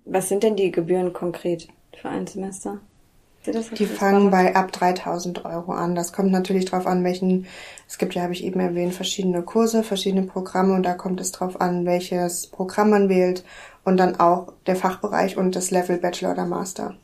Was 0.05 0.29
sind 0.29 0.43
denn 0.43 0.55
die 0.55 0.71
Gebühren 0.71 1.11
konkret 1.11 1.67
für 1.99 2.09
ein 2.09 2.27
Semester? 2.27 2.79
Die 3.45 3.85
fangen 3.85 4.31
bei 4.31 4.55
ab 4.55 4.71
3000 4.71 5.45
Euro 5.45 5.71
an. 5.71 5.95
Das 5.95 6.11
kommt 6.11 6.31
natürlich 6.31 6.65
drauf 6.65 6.85
an, 6.85 7.03
welchen, 7.03 7.47
es 7.87 7.97
gibt 7.97 8.13
ja, 8.13 8.23
habe 8.23 8.33
ich 8.33 8.43
eben 8.43 8.59
erwähnt, 8.59 8.93
verschiedene 8.93 9.41
Kurse, 9.43 9.83
verschiedene 9.83 10.23
Programme 10.23 10.73
und 10.73 10.83
da 10.83 10.93
kommt 10.93 11.21
es 11.21 11.31
drauf 11.31 11.61
an, 11.61 11.85
welches 11.85 12.47
Programm 12.47 12.89
man 12.89 13.09
wählt 13.09 13.45
und 13.85 13.97
dann 13.97 14.19
auch 14.19 14.53
der 14.67 14.75
Fachbereich 14.75 15.37
und 15.37 15.55
das 15.55 15.71
Level 15.71 15.97
Bachelor 15.97 16.33
oder 16.33 16.45
Master. 16.45 16.95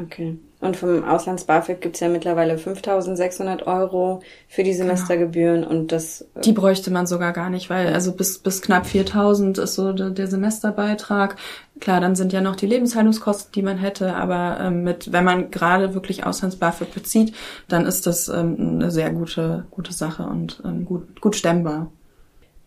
Okay. 0.00 0.38
Und 0.60 0.76
vom 0.76 1.04
Auslands-BAföG 1.04 1.80
gibt's 1.80 2.00
ja 2.00 2.08
mittlerweile 2.08 2.54
5.600 2.56 3.64
Euro 3.64 4.22
für 4.48 4.62
die 4.62 4.72
Semestergebühren 4.72 5.62
genau. 5.62 5.70
und 5.70 5.92
das... 5.92 6.22
Äh, 6.34 6.40
die 6.42 6.52
bräuchte 6.52 6.90
man 6.90 7.06
sogar 7.06 7.32
gar 7.32 7.50
nicht, 7.50 7.68
weil 7.68 7.92
also 7.92 8.12
bis, 8.12 8.38
bis 8.38 8.62
knapp 8.62 8.86
4.000 8.86 9.60
ist 9.60 9.74
so 9.74 9.92
der, 9.92 10.10
der, 10.10 10.28
Semesterbeitrag. 10.28 11.36
Klar, 11.80 12.00
dann 12.00 12.14
sind 12.14 12.32
ja 12.32 12.40
noch 12.40 12.56
die 12.56 12.66
Lebenshaltungskosten, 12.66 13.52
die 13.52 13.62
man 13.62 13.76
hätte, 13.76 14.14
aber 14.14 14.58
ähm, 14.60 14.84
mit, 14.84 15.12
wenn 15.12 15.24
man 15.24 15.50
gerade 15.50 15.94
wirklich 15.94 16.24
Auslands-BAföG 16.24 16.94
bezieht, 16.94 17.34
dann 17.68 17.84
ist 17.84 18.06
das 18.06 18.28
ähm, 18.28 18.56
eine 18.58 18.90
sehr 18.90 19.10
gute, 19.10 19.66
gute 19.70 19.92
Sache 19.92 20.22
und 20.22 20.62
ähm, 20.64 20.86
gut, 20.86 21.20
gut 21.20 21.36
stemmbar. 21.36 21.90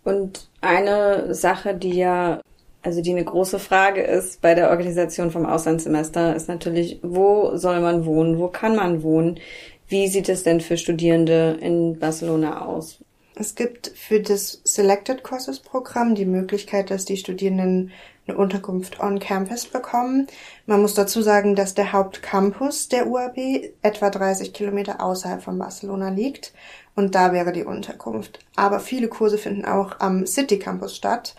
Und 0.04 0.50
eine 0.62 1.34
Sache, 1.34 1.74
die 1.74 1.96
ja 1.96 2.40
also 2.86 3.02
die 3.02 3.12
eine 3.12 3.26
große 3.26 3.58
Frage 3.58 4.02
ist 4.02 4.42
bei 4.42 4.54
der 4.54 4.70
Organisation 4.70 5.32
vom 5.32 5.46
Auslandssemester, 5.46 6.36
ist 6.36 6.48
natürlich, 6.48 7.00
wo 7.02 7.58
soll 7.58 7.82
man 7.82 8.06
wohnen, 8.06 8.38
wo 8.38 8.48
kann 8.48 8.76
man 8.76 9.02
wohnen? 9.02 9.40
Wie 9.88 10.08
sieht 10.08 10.30
es 10.30 10.44
denn 10.44 10.62
für 10.62 10.78
Studierende 10.78 11.58
in 11.62 11.98
Barcelona 11.98 12.66
aus? 12.66 13.00
Es 13.34 13.56
gibt 13.56 13.88
für 13.88 14.22
das 14.22 14.62
Selected 14.64 15.24
Courses 15.24 15.60
Programm 15.60 16.16
die 16.16 16.26
Möglichkeit, 16.26 16.92
dass 16.92 17.06
die 17.06 17.18
Studierenden 17.18 17.92
eine 18.28 18.38
Unterkunft 18.38 19.00
on 19.00 19.20
Campus 19.20 19.66
bekommen. 19.66 20.28
Man 20.68 20.82
muss 20.82 20.94
dazu 20.94 21.22
sagen, 21.22 21.56
dass 21.56 21.74
der 21.74 21.92
Hauptcampus 21.92 22.88
der 22.88 23.08
UAB 23.08 23.38
etwa 23.82 24.10
30 24.10 24.54
Kilometer 24.54 25.02
außerhalb 25.02 25.42
von 25.42 25.58
Barcelona 25.58 26.10
liegt 26.10 26.54
und 26.96 27.16
da 27.16 27.34
wäre 27.34 27.52
die 27.52 27.66
Unterkunft. 27.66 28.40
Aber 28.56 28.80
viele 28.80 29.08
Kurse 29.08 29.38
finden 29.38 29.66
auch 29.66 30.00
am 30.00 30.26
City 30.26 30.60
Campus 30.60 30.96
statt 30.96 31.36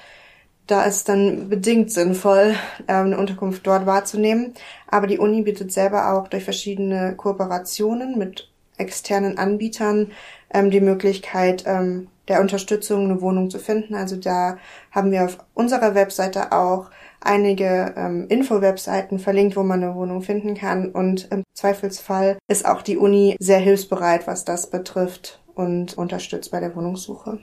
da 0.67 0.85
ist 0.85 1.09
dann 1.09 1.49
bedingt 1.49 1.93
sinnvoll, 1.93 2.55
ähm, 2.89 3.07
eine 3.07 3.19
Unterkunft 3.19 3.67
dort 3.67 3.87
wahrzunehmen. 3.87 4.55
Aber 4.89 5.07
die 5.07 5.19
Uni 5.19 5.43
bietet 5.43 5.73
selber 5.73 6.13
auch 6.13 6.29
durch 6.29 6.45
verschiedene 6.45 7.15
Kooperationen 7.17 8.19
mit 8.19 8.51
externen 8.79 9.39
Anbietern 9.39 10.13
ähm, 10.53 10.71
die 10.71 10.81
Möglichkeit 10.81 11.65
der 12.29 12.41
Unterstützung 12.41 13.05
eine 13.05 13.21
Wohnung 13.21 13.51
zu 13.51 13.59
finden. 13.59 13.95
Also 13.95 14.17
da 14.17 14.59
haben 14.91 15.11
wir 15.11 15.25
auf 15.25 15.39
unserer 15.55 15.95
Webseite 15.95 16.53
auch 16.53 16.91
einige 17.21 17.95
ähm, 17.97 18.27
Info-Webseiten 18.29 19.19
verlinkt, 19.19 19.57
wo 19.57 19.63
man 19.63 19.83
eine 19.83 19.95
Wohnung 19.95 20.23
finden 20.23 20.55
kann. 20.55 20.91
Und 20.91 21.29
im 21.31 21.43
Zweifelsfall 21.55 22.39
ist 22.49 22.67
auch 22.67 22.83
die 22.83 22.97
Uni 22.97 23.37
sehr 23.39 23.59
hilfsbereit, 23.59 24.27
was 24.27 24.45
das 24.45 24.71
betrifft 24.71 25.41
und 25.55 25.97
unterstützt 25.97 26.51
bei 26.51 26.61
der 26.61 26.75
Wohnungssuche. 26.75 27.39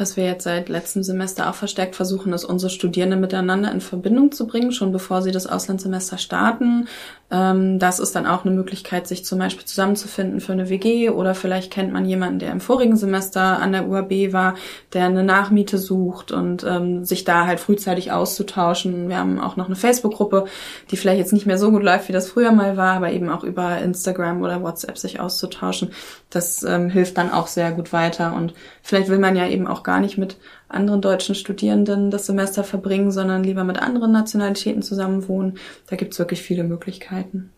Was 0.00 0.16
wir 0.16 0.24
jetzt 0.24 0.44
seit 0.44 0.70
letztem 0.70 1.02
Semester 1.02 1.50
auch 1.50 1.54
verstärkt 1.54 1.94
versuchen, 1.94 2.32
ist, 2.32 2.46
unsere 2.46 2.70
Studierenden 2.70 3.20
miteinander 3.20 3.70
in 3.70 3.82
Verbindung 3.82 4.32
zu 4.32 4.46
bringen, 4.46 4.72
schon 4.72 4.92
bevor 4.92 5.20
sie 5.20 5.30
das 5.30 5.46
Auslandssemester 5.46 6.16
starten. 6.16 6.88
Ähm, 7.30 7.78
das 7.78 8.00
ist 8.00 8.16
dann 8.16 8.26
auch 8.26 8.44
eine 8.44 8.54
Möglichkeit, 8.54 9.06
sich 9.06 9.24
zum 9.24 9.38
Beispiel 9.38 9.64
zusammenzufinden 9.64 10.40
für 10.40 10.52
eine 10.52 10.68
WG 10.68 11.10
oder 11.10 11.34
vielleicht 11.34 11.72
kennt 11.72 11.92
man 11.92 12.04
jemanden, 12.04 12.40
der 12.40 12.50
im 12.50 12.60
vorigen 12.60 12.96
Semester 12.96 13.40
an 13.60 13.72
der 13.72 13.88
UAB 13.88 14.32
war, 14.32 14.54
der 14.92 15.04
eine 15.04 15.22
Nachmiete 15.22 15.78
sucht 15.78 16.32
und 16.32 16.64
ähm, 16.64 17.04
sich 17.04 17.24
da 17.24 17.46
halt 17.46 17.60
frühzeitig 17.60 18.10
auszutauschen. 18.10 19.08
Wir 19.08 19.18
haben 19.18 19.38
auch 19.38 19.56
noch 19.56 19.66
eine 19.66 19.76
Facebook-Gruppe, 19.76 20.46
die 20.90 20.96
vielleicht 20.96 21.20
jetzt 21.20 21.32
nicht 21.32 21.46
mehr 21.46 21.58
so 21.58 21.70
gut 21.70 21.82
läuft, 21.82 22.08
wie 22.08 22.12
das 22.12 22.30
früher 22.30 22.52
mal 22.52 22.76
war, 22.76 22.94
aber 22.94 23.12
eben 23.12 23.28
auch 23.28 23.44
über 23.44 23.78
Instagram 23.78 24.42
oder 24.42 24.62
WhatsApp 24.62 24.98
sich 24.98 25.20
auszutauschen. 25.20 25.92
Das 26.30 26.62
ähm, 26.64 26.90
hilft 26.90 27.16
dann 27.18 27.30
auch 27.30 27.46
sehr 27.46 27.70
gut 27.72 27.92
weiter 27.92 28.34
und 28.34 28.54
vielleicht 28.82 29.08
will 29.08 29.18
man 29.18 29.36
ja 29.36 29.46
eben 29.46 29.66
auch 29.66 29.82
gar 29.82 30.00
nicht 30.00 30.18
mit 30.18 30.36
anderen 30.70 31.00
deutschen 31.00 31.34
Studierenden 31.34 32.10
das 32.10 32.26
Semester 32.26 32.64
verbringen, 32.64 33.10
sondern 33.10 33.44
lieber 33.44 33.64
mit 33.64 33.78
anderen 33.78 34.12
Nationalitäten 34.12 34.82
zusammenwohnen. 34.82 35.58
Da 35.88 35.96
gibt's 35.96 36.18
wirklich 36.18 36.42
viele 36.42 36.64
Möglichkeiten. 36.64 37.50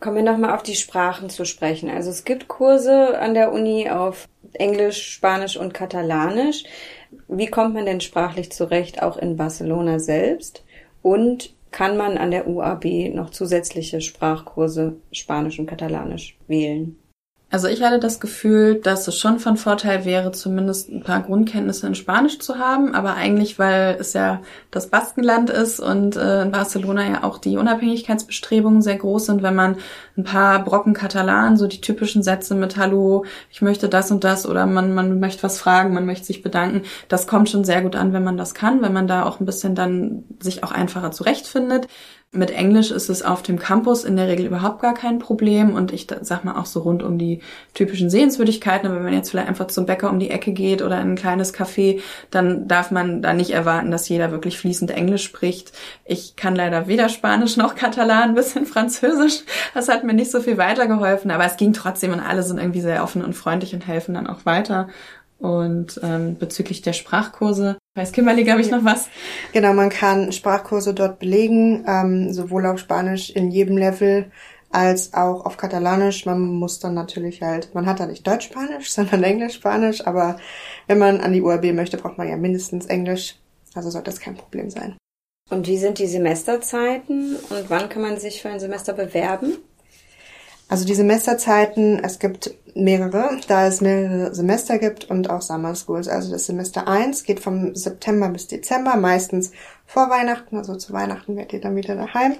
Kommen 0.00 0.16
wir 0.16 0.22
nochmal 0.22 0.54
auf 0.54 0.62
die 0.62 0.74
Sprachen 0.74 1.30
zu 1.30 1.44
sprechen. 1.44 1.88
Also 1.88 2.10
es 2.10 2.24
gibt 2.24 2.48
Kurse 2.48 3.18
an 3.18 3.34
der 3.34 3.52
Uni 3.52 3.88
auf 3.88 4.28
Englisch, 4.54 5.12
Spanisch 5.12 5.56
und 5.56 5.72
Katalanisch. 5.72 6.64
Wie 7.28 7.46
kommt 7.46 7.74
man 7.74 7.86
denn 7.86 8.00
sprachlich 8.00 8.52
zurecht, 8.52 9.02
auch 9.02 9.16
in 9.16 9.36
Barcelona 9.36 9.98
selbst? 9.98 10.64
Und 11.02 11.54
kann 11.70 11.96
man 11.96 12.18
an 12.18 12.30
der 12.30 12.46
UAB 12.46 13.14
noch 13.14 13.30
zusätzliche 13.30 14.00
Sprachkurse 14.00 14.96
Spanisch 15.10 15.58
und 15.58 15.66
Katalanisch 15.66 16.38
wählen? 16.46 16.96
Also 17.54 17.68
ich 17.68 17.84
hatte 17.84 18.00
das 18.00 18.18
Gefühl, 18.18 18.80
dass 18.80 19.06
es 19.06 19.16
schon 19.16 19.38
von 19.38 19.56
Vorteil 19.56 20.04
wäre, 20.04 20.32
zumindest 20.32 20.90
ein 20.90 21.04
paar 21.04 21.22
Grundkenntnisse 21.22 21.86
in 21.86 21.94
Spanisch 21.94 22.40
zu 22.40 22.58
haben, 22.58 22.96
aber 22.96 23.14
eigentlich, 23.14 23.60
weil 23.60 23.96
es 24.00 24.12
ja 24.12 24.40
das 24.72 24.88
Baskenland 24.88 25.50
ist 25.50 25.78
und 25.78 26.16
äh, 26.16 26.42
in 26.42 26.50
Barcelona 26.50 27.08
ja 27.08 27.22
auch 27.22 27.38
die 27.38 27.56
Unabhängigkeitsbestrebungen 27.56 28.82
sehr 28.82 28.96
groß 28.96 29.26
sind, 29.26 29.44
wenn 29.44 29.54
man 29.54 29.76
ein 30.16 30.24
paar 30.24 30.64
Brocken 30.64 30.94
Katalan, 30.94 31.56
so 31.56 31.68
die 31.68 31.80
typischen 31.80 32.24
Sätze 32.24 32.56
mit 32.56 32.76
Hallo, 32.76 33.24
ich 33.52 33.62
möchte 33.62 33.88
das 33.88 34.10
und 34.10 34.24
das 34.24 34.48
oder 34.48 34.66
man, 34.66 34.92
man 34.92 35.20
möchte 35.20 35.44
was 35.44 35.60
fragen, 35.60 35.94
man 35.94 36.06
möchte 36.06 36.26
sich 36.26 36.42
bedanken, 36.42 36.82
das 37.06 37.28
kommt 37.28 37.48
schon 37.50 37.62
sehr 37.62 37.82
gut 37.82 37.94
an, 37.94 38.12
wenn 38.12 38.24
man 38.24 38.36
das 38.36 38.54
kann, 38.54 38.82
wenn 38.82 38.92
man 38.92 39.06
da 39.06 39.26
auch 39.26 39.38
ein 39.38 39.46
bisschen 39.46 39.76
dann 39.76 40.24
sich 40.40 40.64
auch 40.64 40.72
einfacher 40.72 41.12
zurechtfindet. 41.12 41.86
Mit 42.34 42.50
Englisch 42.50 42.90
ist 42.90 43.08
es 43.08 43.22
auf 43.22 43.42
dem 43.42 43.60
Campus 43.60 44.02
in 44.02 44.16
der 44.16 44.26
Regel 44.26 44.46
überhaupt 44.46 44.82
gar 44.82 44.94
kein 44.94 45.20
Problem 45.20 45.72
und 45.72 45.92
ich 45.92 46.08
sag 46.22 46.44
mal 46.44 46.56
auch 46.56 46.66
so 46.66 46.80
rund 46.80 47.04
um 47.04 47.16
die 47.16 47.40
typischen 47.74 48.10
Sehenswürdigkeiten. 48.10 48.88
Aber 48.88 48.96
wenn 48.96 49.04
man 49.04 49.12
jetzt 49.14 49.30
vielleicht 49.30 49.48
einfach 49.48 49.68
zum 49.68 49.86
Bäcker 49.86 50.10
um 50.10 50.18
die 50.18 50.30
Ecke 50.30 50.52
geht 50.52 50.82
oder 50.82 51.00
in 51.00 51.12
ein 51.12 51.16
kleines 51.16 51.54
Café, 51.54 52.00
dann 52.30 52.66
darf 52.66 52.90
man 52.90 53.22
da 53.22 53.32
nicht 53.34 53.50
erwarten, 53.50 53.92
dass 53.92 54.08
jeder 54.08 54.32
wirklich 54.32 54.58
fließend 54.58 54.90
Englisch 54.90 55.22
spricht. 55.22 55.70
Ich 56.04 56.34
kann 56.34 56.56
leider 56.56 56.88
weder 56.88 57.08
Spanisch 57.08 57.56
noch 57.56 57.76
Katalan, 57.76 58.30
ein 58.30 58.34
bisschen 58.34 58.66
Französisch. 58.66 59.44
Das 59.72 59.88
hat 59.88 60.02
mir 60.02 60.14
nicht 60.14 60.32
so 60.32 60.40
viel 60.40 60.58
weitergeholfen, 60.58 61.30
aber 61.30 61.44
es 61.44 61.56
ging 61.56 61.72
trotzdem 61.72 62.12
und 62.12 62.20
alle 62.20 62.42
sind 62.42 62.58
irgendwie 62.58 62.80
sehr 62.80 63.04
offen 63.04 63.22
und 63.22 63.34
freundlich 63.34 63.74
und 63.74 63.86
helfen 63.86 64.14
dann 64.14 64.26
auch 64.26 64.44
weiter. 64.44 64.88
Und 65.38 66.00
ähm, 66.02 66.38
bezüglich 66.38 66.80
der 66.82 66.92
Sprachkurse, 66.92 67.76
weiß 67.96 68.12
Kimberly, 68.12 68.44
glaube 68.44 68.60
ich, 68.60 68.70
noch 68.70 68.84
was? 68.84 69.08
Genau, 69.52 69.74
man 69.74 69.90
kann 69.90 70.32
Sprachkurse 70.32 70.94
dort 70.94 71.18
belegen, 71.18 71.84
ähm, 71.86 72.32
sowohl 72.32 72.66
auf 72.66 72.78
Spanisch 72.78 73.30
in 73.30 73.50
jedem 73.50 73.76
Level 73.76 74.30
als 74.70 75.14
auch 75.14 75.44
auf 75.44 75.56
Katalanisch. 75.56 76.26
Man 76.26 76.40
muss 76.40 76.80
dann 76.80 76.94
natürlich 76.94 77.42
halt, 77.42 77.74
man 77.74 77.86
hat 77.86 78.00
da 78.00 78.06
nicht 78.06 78.26
Deutsch-Spanisch, 78.26 78.90
sondern 78.92 79.22
Englisch-Spanisch, 79.22 80.06
aber 80.06 80.36
wenn 80.86 80.98
man 80.98 81.20
an 81.20 81.32
die 81.32 81.42
UAB 81.42 81.72
möchte, 81.72 81.96
braucht 81.96 82.18
man 82.18 82.28
ja 82.28 82.36
mindestens 82.36 82.86
Englisch. 82.86 83.36
Also 83.74 83.90
sollte 83.90 84.10
das 84.10 84.20
kein 84.20 84.36
Problem 84.36 84.70
sein. 84.70 84.96
Und 85.50 85.66
wie 85.66 85.78
sind 85.78 85.98
die 85.98 86.06
Semesterzeiten 86.06 87.36
und 87.36 87.68
wann 87.68 87.88
kann 87.88 88.02
man 88.02 88.18
sich 88.18 88.40
für 88.40 88.48
ein 88.48 88.60
Semester 88.60 88.92
bewerben? 88.94 89.58
Also 90.68 90.84
die 90.86 90.94
Semesterzeiten, 90.94 92.02
es 92.02 92.18
gibt 92.18 92.54
mehrere, 92.74 93.38
da 93.48 93.66
es 93.66 93.80
mehrere 93.80 94.34
Semester 94.34 94.78
gibt 94.78 95.10
und 95.10 95.30
auch 95.30 95.42
Summer 95.42 95.74
Schools. 95.74 96.08
Also 96.08 96.32
das 96.32 96.46
Semester 96.46 96.88
1 96.88 97.24
geht 97.24 97.40
vom 97.40 97.74
September 97.74 98.28
bis 98.28 98.48
Dezember, 98.48 98.96
meistens 98.96 99.52
vor 99.86 100.10
Weihnachten, 100.10 100.56
also 100.56 100.74
zu 100.76 100.92
Weihnachten 100.92 101.36
werdet 101.36 101.52
ihr 101.52 101.60
dann 101.60 101.76
wieder 101.76 101.94
daheim. 101.94 102.36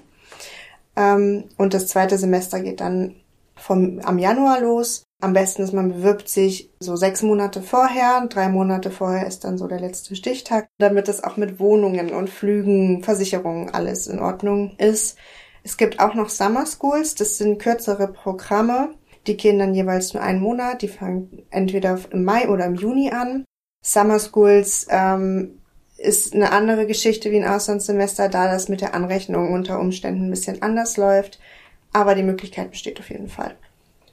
Ähm, 0.97 1.45
und 1.57 1.75
das 1.75 1.87
zweite 1.87 2.19
Semester 2.19 2.61
geht 2.61 2.81
dann 2.81 3.16
vom, 3.57 4.00
am 4.00 4.19
Januar 4.19 4.61
los. 4.61 5.04
Am 5.21 5.33
besten 5.33 5.62
ist, 5.62 5.73
man 5.73 5.88
bewirbt 5.88 6.28
sich 6.28 6.71
so 6.81 6.97
sechs 6.97 7.23
Monate 7.23 7.62
vorher, 7.62 8.26
drei 8.28 8.49
Monate 8.49 8.90
vorher 8.90 9.26
ist 9.26 9.45
dann 9.45 9.57
so 9.57 9.69
der 9.69 9.81
letzte 9.81 10.16
Stichtag, 10.16 10.69
damit 10.78 11.09
es 11.09 11.25
auch 11.25 11.37
mit 11.37 11.59
Wohnungen 11.61 12.12
und 12.12 12.28
Flügen, 12.28 13.02
Versicherungen 13.02 13.71
alles 13.71 14.07
in 14.07 14.19
Ordnung 14.19 14.75
ist. 14.78 15.16
Es 15.64 15.78
gibt 15.78 15.99
auch 15.99 16.14
noch 16.14 16.28
Summer 16.28 16.66
Schools, 16.66 17.14
das 17.14 17.38
sind 17.38 17.59
kürzere 17.59 18.06
Programme, 18.09 18.90
die 19.26 19.37
gehen 19.37 19.59
dann 19.59 19.75
jeweils 19.75 20.12
nur 20.12 20.23
einen 20.23 20.40
Monat, 20.40 20.83
die 20.83 20.88
fangen 20.88 21.42
entweder 21.50 21.99
im 22.11 22.23
Mai 22.23 22.49
oder 22.49 22.66
im 22.66 22.75
Juni 22.75 23.11
an. 23.11 23.44
Summer 23.83 24.18
Schools 24.18 24.87
ähm, 24.90 25.59
ist 25.97 26.35
eine 26.35 26.52
andere 26.52 26.87
Geschichte 26.87 27.30
wie 27.30 27.42
ein 27.42 27.49
Auslandssemester, 27.49 28.28
da 28.28 28.47
das 28.52 28.68
mit 28.68 28.83
der 28.83 28.94
Anrechnung 28.94 29.52
unter 29.52 29.80
Umständen 29.80 30.26
ein 30.26 30.30
bisschen 30.30 30.61
anders 30.61 30.99
läuft, 30.99 31.40
aber 31.94 32.14
die 32.14 32.23
Möglichkeit 32.23 32.71
besteht 32.71 33.00
auf 33.00 33.09
jeden 33.09 33.28
Fall. 33.28 33.54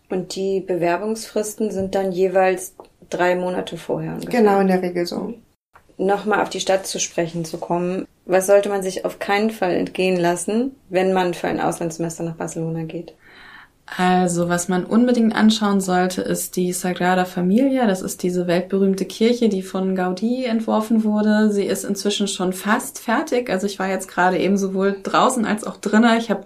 Und 0.09 0.35
die 0.35 0.61
Bewerbungsfristen 0.61 1.71
sind 1.71 1.95
dann 1.95 2.13
jeweils 2.13 2.75
drei 3.09 3.35
Monate 3.35 3.77
vorher. 3.77 4.13
Ungefähr. 4.13 4.41
Genau, 4.41 4.59
in 4.59 4.67
der 4.67 4.81
Regel 4.81 5.05
so. 5.05 5.33
Nochmal 5.97 6.41
auf 6.41 6.49
die 6.49 6.59
Stadt 6.59 6.87
zu 6.87 6.99
sprechen 6.99 7.43
zu 7.43 7.57
kommen. 7.57 8.07
Was 8.25 8.47
sollte 8.47 8.69
man 8.69 8.83
sich 8.83 9.03
auf 9.03 9.19
keinen 9.19 9.49
Fall 9.49 9.71
entgehen 9.71 10.17
lassen, 10.17 10.75
wenn 10.89 11.13
man 11.13 11.33
für 11.33 11.47
ein 11.47 11.59
Auslandssemester 11.59 12.23
nach 12.23 12.35
Barcelona 12.35 12.83
geht? 12.83 13.13
Also, 13.97 14.47
was 14.47 14.69
man 14.69 14.85
unbedingt 14.85 15.35
anschauen 15.35 15.81
sollte, 15.81 16.21
ist 16.21 16.55
die 16.55 16.71
Sagrada 16.71 17.25
Familia. 17.25 17.87
Das 17.87 18.01
ist 18.01 18.23
diese 18.23 18.47
weltberühmte 18.47 19.03
Kirche, 19.03 19.49
die 19.49 19.63
von 19.63 19.95
Gaudi 19.95 20.45
entworfen 20.45 21.03
wurde. 21.03 21.51
Sie 21.51 21.65
ist 21.65 21.83
inzwischen 21.83 22.27
schon 22.27 22.53
fast 22.53 22.99
fertig. 22.99 23.49
Also, 23.49 23.67
ich 23.67 23.79
war 23.79 23.89
jetzt 23.89 24.07
gerade 24.07 24.37
eben 24.37 24.57
sowohl 24.57 24.95
draußen 25.03 25.43
als 25.45 25.65
auch 25.65 25.75
drinnen. 25.75 26.17
Ich 26.17 26.29
habe 26.29 26.45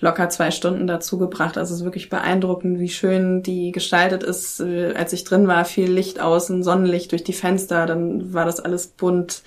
locker 0.00 0.30
zwei 0.30 0.50
Stunden 0.50 0.88
dazu 0.88 1.16
gebracht. 1.16 1.56
Also, 1.58 1.74
es 1.74 1.80
ist 1.80 1.84
wirklich 1.84 2.10
beeindruckend, 2.10 2.80
wie 2.80 2.88
schön 2.88 3.44
die 3.44 3.70
gestaltet 3.70 4.24
ist. 4.24 4.58
Äh, 4.58 4.94
als 4.94 5.12
ich 5.12 5.22
drin 5.22 5.46
war, 5.46 5.64
viel 5.66 5.92
Licht 5.92 6.18
außen, 6.18 6.64
Sonnenlicht 6.64 7.12
durch 7.12 7.22
die 7.22 7.34
Fenster. 7.34 7.86
Dann 7.86 8.34
war 8.34 8.46
das 8.46 8.58
alles 8.58 8.88
bunt 8.88 9.44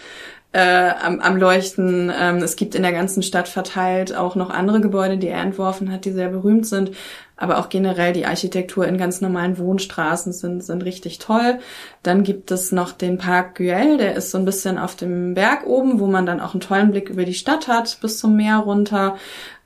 äh, 0.53 0.91
am, 1.01 1.19
am 1.19 1.35
Leuchten. 1.35 2.11
Ähm, 2.17 2.37
es 2.37 2.55
gibt 2.55 2.75
in 2.75 2.83
der 2.83 2.91
ganzen 2.91 3.23
Stadt 3.23 3.47
verteilt 3.47 4.15
auch 4.15 4.35
noch 4.35 4.49
andere 4.49 4.79
Gebäude, 4.79 5.17
die 5.17 5.27
er 5.27 5.41
entworfen 5.41 5.91
hat, 5.91 6.05
die 6.05 6.11
sehr 6.11 6.29
berühmt 6.29 6.65
sind. 6.65 6.91
Aber 7.35 7.57
auch 7.57 7.67
generell 7.67 8.13
die 8.13 8.27
Architektur 8.27 8.87
in 8.87 8.99
ganz 8.99 9.19
normalen 9.19 9.57
Wohnstraßen 9.57 10.31
sind, 10.31 10.63
sind 10.63 10.85
richtig 10.85 11.17
toll. 11.17 11.59
Dann 12.03 12.23
gibt 12.23 12.51
es 12.51 12.71
noch 12.71 12.91
den 12.91 13.17
Park 13.17 13.55
Güell, 13.55 13.97
der 13.97 14.15
ist 14.15 14.29
so 14.31 14.37
ein 14.37 14.45
bisschen 14.45 14.77
auf 14.77 14.95
dem 14.95 15.33
Berg 15.33 15.65
oben, 15.65 15.99
wo 15.99 16.05
man 16.05 16.27
dann 16.27 16.39
auch 16.39 16.53
einen 16.53 16.61
tollen 16.61 16.91
Blick 16.91 17.09
über 17.09 17.25
die 17.25 17.33
Stadt 17.33 17.67
hat, 17.67 17.97
bis 18.01 18.19
zum 18.19 18.35
Meer 18.35 18.57
runter. 18.57 19.17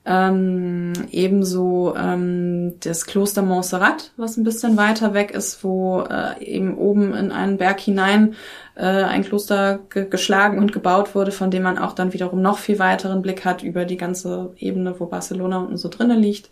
Ähm, 0.10 0.94
ebenso 1.12 1.94
ähm, 1.98 2.76
das 2.80 3.06
Kloster 3.06 3.42
Montserrat, 3.42 4.14
was 4.16 4.38
ein 4.38 4.46
bisschen 4.46 4.78
weiter 4.78 5.14
weg 5.14 5.32
ist, 5.32 5.66
wo 5.66 6.00
äh, 6.00 6.42
eben 6.42 6.78
oben 6.78 7.14
in 7.14 7.34
einen 7.34 7.58
Berg 7.58 7.82
hinein 7.82 8.36
äh, 8.76 8.86
ein 8.86 9.24
Kloster 9.24 9.80
ge 9.90 10.08
geschlagen 10.10 10.60
und 10.60 10.72
gebaut 10.72 11.14
wurde, 11.14 11.34
von 11.34 11.52
dem 11.52 11.64
man 11.64 11.78
auch 11.78 11.92
dann 11.92 12.14
wiederum 12.14 12.42
noch 12.42 12.58
viel 12.58 12.80
weiteren 12.80 13.22
Blick 13.22 13.44
hat 13.44 13.64
über 13.64 13.84
die 13.84 13.98
ganze 13.98 14.54
Ebene, 14.58 14.98
wo 14.98 15.08
Barcelona 15.08 15.58
unten 15.58 15.76
so 15.76 15.90
drinnen 15.90 16.22
liegt. 16.22 16.52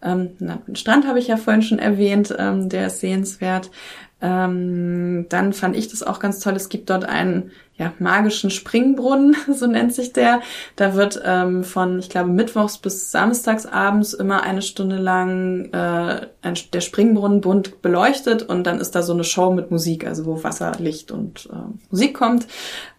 Ähm, 0.00 0.36
na, 0.38 0.58
den 0.68 0.76
Strand 0.76 1.04
habe 1.04 1.18
ich 1.18 1.26
ja 1.26 1.36
vorhin 1.36 1.62
schon 1.62 1.80
erwähnt, 1.80 2.32
ähm, 2.38 2.68
der 2.68 2.86
ist 2.86 3.00
sehenswert. 3.00 3.72
Ähm, 4.22 5.26
dann 5.28 5.52
fand 5.52 5.76
ich 5.76 5.88
das 5.88 6.04
auch 6.04 6.20
ganz 6.20 6.38
toll. 6.38 6.54
Es 6.54 6.68
gibt 6.68 6.90
dort 6.90 7.04
einen 7.04 7.50
ja, 7.76 7.92
magischen 7.98 8.50
Springbrunnen, 8.50 9.34
so 9.52 9.66
nennt 9.66 9.92
sich 9.92 10.12
der. 10.12 10.40
Da 10.76 10.94
wird 10.94 11.20
ähm, 11.24 11.64
von, 11.64 11.98
ich 11.98 12.08
glaube, 12.08 12.30
mittwochs 12.30 12.78
bis 12.78 13.10
samstags 13.10 13.66
abends 13.66 14.12
immer 14.12 14.44
eine 14.44 14.62
Stunde 14.62 14.96
lang 14.96 15.70
äh, 15.72 16.26
ein, 16.42 16.54
der 16.72 16.80
Springbrunnen 16.80 17.40
bunt 17.40 17.82
beleuchtet 17.82 18.42
und 18.42 18.64
dann 18.64 18.78
ist 18.78 18.94
da 18.94 19.02
so 19.02 19.12
eine 19.12 19.24
Show 19.24 19.50
mit 19.50 19.72
Musik, 19.72 20.06
also 20.06 20.24
wo 20.24 20.44
Wasser, 20.44 20.72
Licht 20.78 21.10
und 21.10 21.48
äh, 21.52 21.56
Musik 21.90 22.14
kommt. 22.14 22.46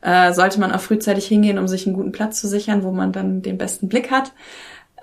Äh, 0.02 0.34
sollte 0.34 0.60
man 0.60 0.74
auch 0.74 0.82
frühzeitig 0.82 1.26
hingehen, 1.26 1.58
um 1.58 1.70
sich 1.70 1.88
einen 1.88 1.96
guten 1.96 2.12
Platz 2.12 2.42
zu 2.42 2.50
sichern, 2.50 2.84
wo 2.84 2.92
man 2.92 3.14
dann 3.14 3.42
den 3.42 3.58
besten 3.58 3.88
Blick 3.88 4.12
hat. 4.12 4.34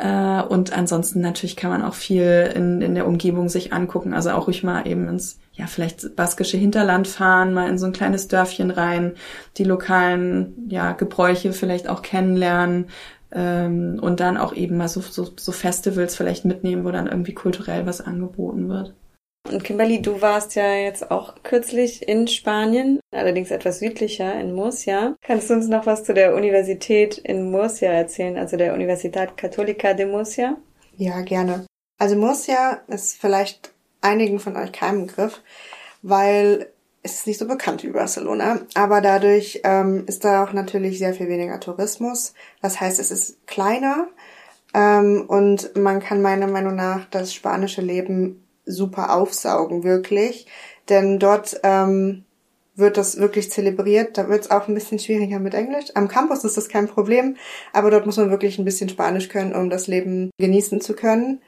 Äh, 0.01 0.43
und 0.43 0.73
ansonsten 0.73 1.21
natürlich 1.21 1.57
kann 1.57 1.71
man 1.71 1.83
auch 1.83 1.95
viel 1.95 2.51
in, 2.55 2.81
in 2.81 2.95
der 2.95 3.07
Umgebung 3.07 3.49
sich 3.49 3.73
angucken, 3.73 4.15
also 4.15 4.31
auch 4.31 4.47
ruhig 4.47 4.63
mal 4.63 4.87
eben 4.87 5.09
ins 5.09 5.39
ja, 5.53 5.67
vielleicht 5.67 6.17
baskische 6.17 6.57
Hinterland 6.57 7.07
fahren, 7.07 7.53
mal 7.53 7.69
in 7.69 7.77
so 7.79 7.85
ein 7.87 7.93
kleines 7.93 8.29
Dörfchen 8.29 8.71
rein, 8.71 9.15
die 9.59 9.65
lokalen, 9.65 10.69
ja, 10.71 10.93
Gebräuche 10.93 11.53
vielleicht 11.53 11.89
auch 11.89 12.03
kennenlernen. 12.03 12.87
ähm, 13.33 13.99
und 14.01 14.21
dann 14.21 14.37
auch 14.39 14.55
eben 14.55 14.77
mal 14.77 14.89
so, 14.89 15.01
so, 15.03 15.29
so 15.37 15.53
Festivals 15.53 16.17
vielleicht 16.17 16.45
mitnehmen, 16.45 16.85
wo 16.85 16.91
dann 16.91 17.07
irgendwie 17.07 17.35
kulturell 17.35 17.87
was 17.87 18.01
angeboten 18.01 18.69
wird. 18.69 18.95
Und 19.51 19.65
Kimberly, 19.65 20.01
du 20.01 20.21
warst 20.23 20.55
ja 20.55 20.75
jetzt 20.75 21.11
auch 21.11 21.35
kürzlich 21.43 22.09
in 22.09 22.29
Spanien, 22.29 23.01
allerdings 23.11 23.51
etwas 23.51 23.81
südlicher 23.81 24.39
in 24.39 24.55
Murcia. 24.55 25.17
Kannst 25.23 25.51
du 25.51 25.55
uns 25.55 25.69
noch 25.69 25.87
was 25.87 26.05
zu 26.05 26.15
der 26.15 26.37
Universität 26.37 27.19
in 27.19 27.51
Murcia 27.51 27.91
erzählen, 27.91 28.39
also 28.39 28.57
der 28.57 28.75
Universidad 28.75 29.37
Católica 29.37 29.93
de 29.95 30.07
Murcia? 30.07 30.57
Ja, 30.97 31.21
gerne. 31.23 31.67
Also 31.99 32.17
Murcia 32.17 32.81
ist 32.87 33.21
vielleicht 33.21 33.73
einigen 34.01 34.39
von 34.39 34.57
euch 34.57 34.73
kein 34.73 35.07
Begriff, 35.07 35.43
weil 36.03 36.71
es 37.03 37.15
ist 37.15 37.27
nicht 37.27 37.39
so 37.39 37.49
bekannt 37.49 37.83
wie 37.83 37.91
Barcelona, 37.91 38.61
aber 38.75 39.01
dadurch 39.01 39.61
ähm, 39.65 40.05
ist 40.07 40.25
da 40.25 40.45
auch 40.45 40.53
natürlich 40.53 40.99
sehr 40.99 41.15
viel 41.15 41.29
weniger 41.29 41.59
Tourismus. 41.59 42.35
Das 42.63 42.81
heißt, 42.81 43.01
es 43.01 43.11
ist 43.11 43.47
kleiner 43.47 44.09
ähm, 44.75 45.25
und 45.27 45.77
man 45.77 46.01
kann 46.01 46.23
meiner 46.23 46.47
Meinung 46.47 46.77
nach 46.77 47.07
das 47.11 47.35
spanische 47.35 47.81
Leben 47.81 48.40
super 48.71 49.15
aufsaugen, 49.15 49.85
wirklich. 49.85 50.47
Denn 50.89 51.19
dort 51.19 51.61
ähm, 51.63 52.25
wird 52.75 52.97
das 52.97 53.19
wirklich 53.19 53.51
zelebriert. 53.51 54.19
Da 54.19 54.29
wird 54.29 54.45
es 54.45 54.51
auch 54.51 54.69
ein 54.69 54.75
bisschen 54.75 54.99
schwieriger 54.99 55.39
mit 55.39 55.55
Englisch. 55.55 55.87
Am 55.95 56.09
Campus 56.09 56.45
ist 56.45 56.57
das 56.57 56.69
kein 56.69 56.89
Problem, 56.89 57.37
aber 57.73 57.91
dort 57.91 58.07
muss 58.07 58.17
man 58.17 58.31
wirklich 58.31 58.59
ein 58.59 58.65
bisschen 58.65 58.89
Spanisch 58.89 59.29
können, 59.29 59.55
um 59.55 59.71
das 59.71 59.87
Leben 59.87 60.31
genießen 60.39 60.81
zu 60.81 60.95
können. 60.95 61.41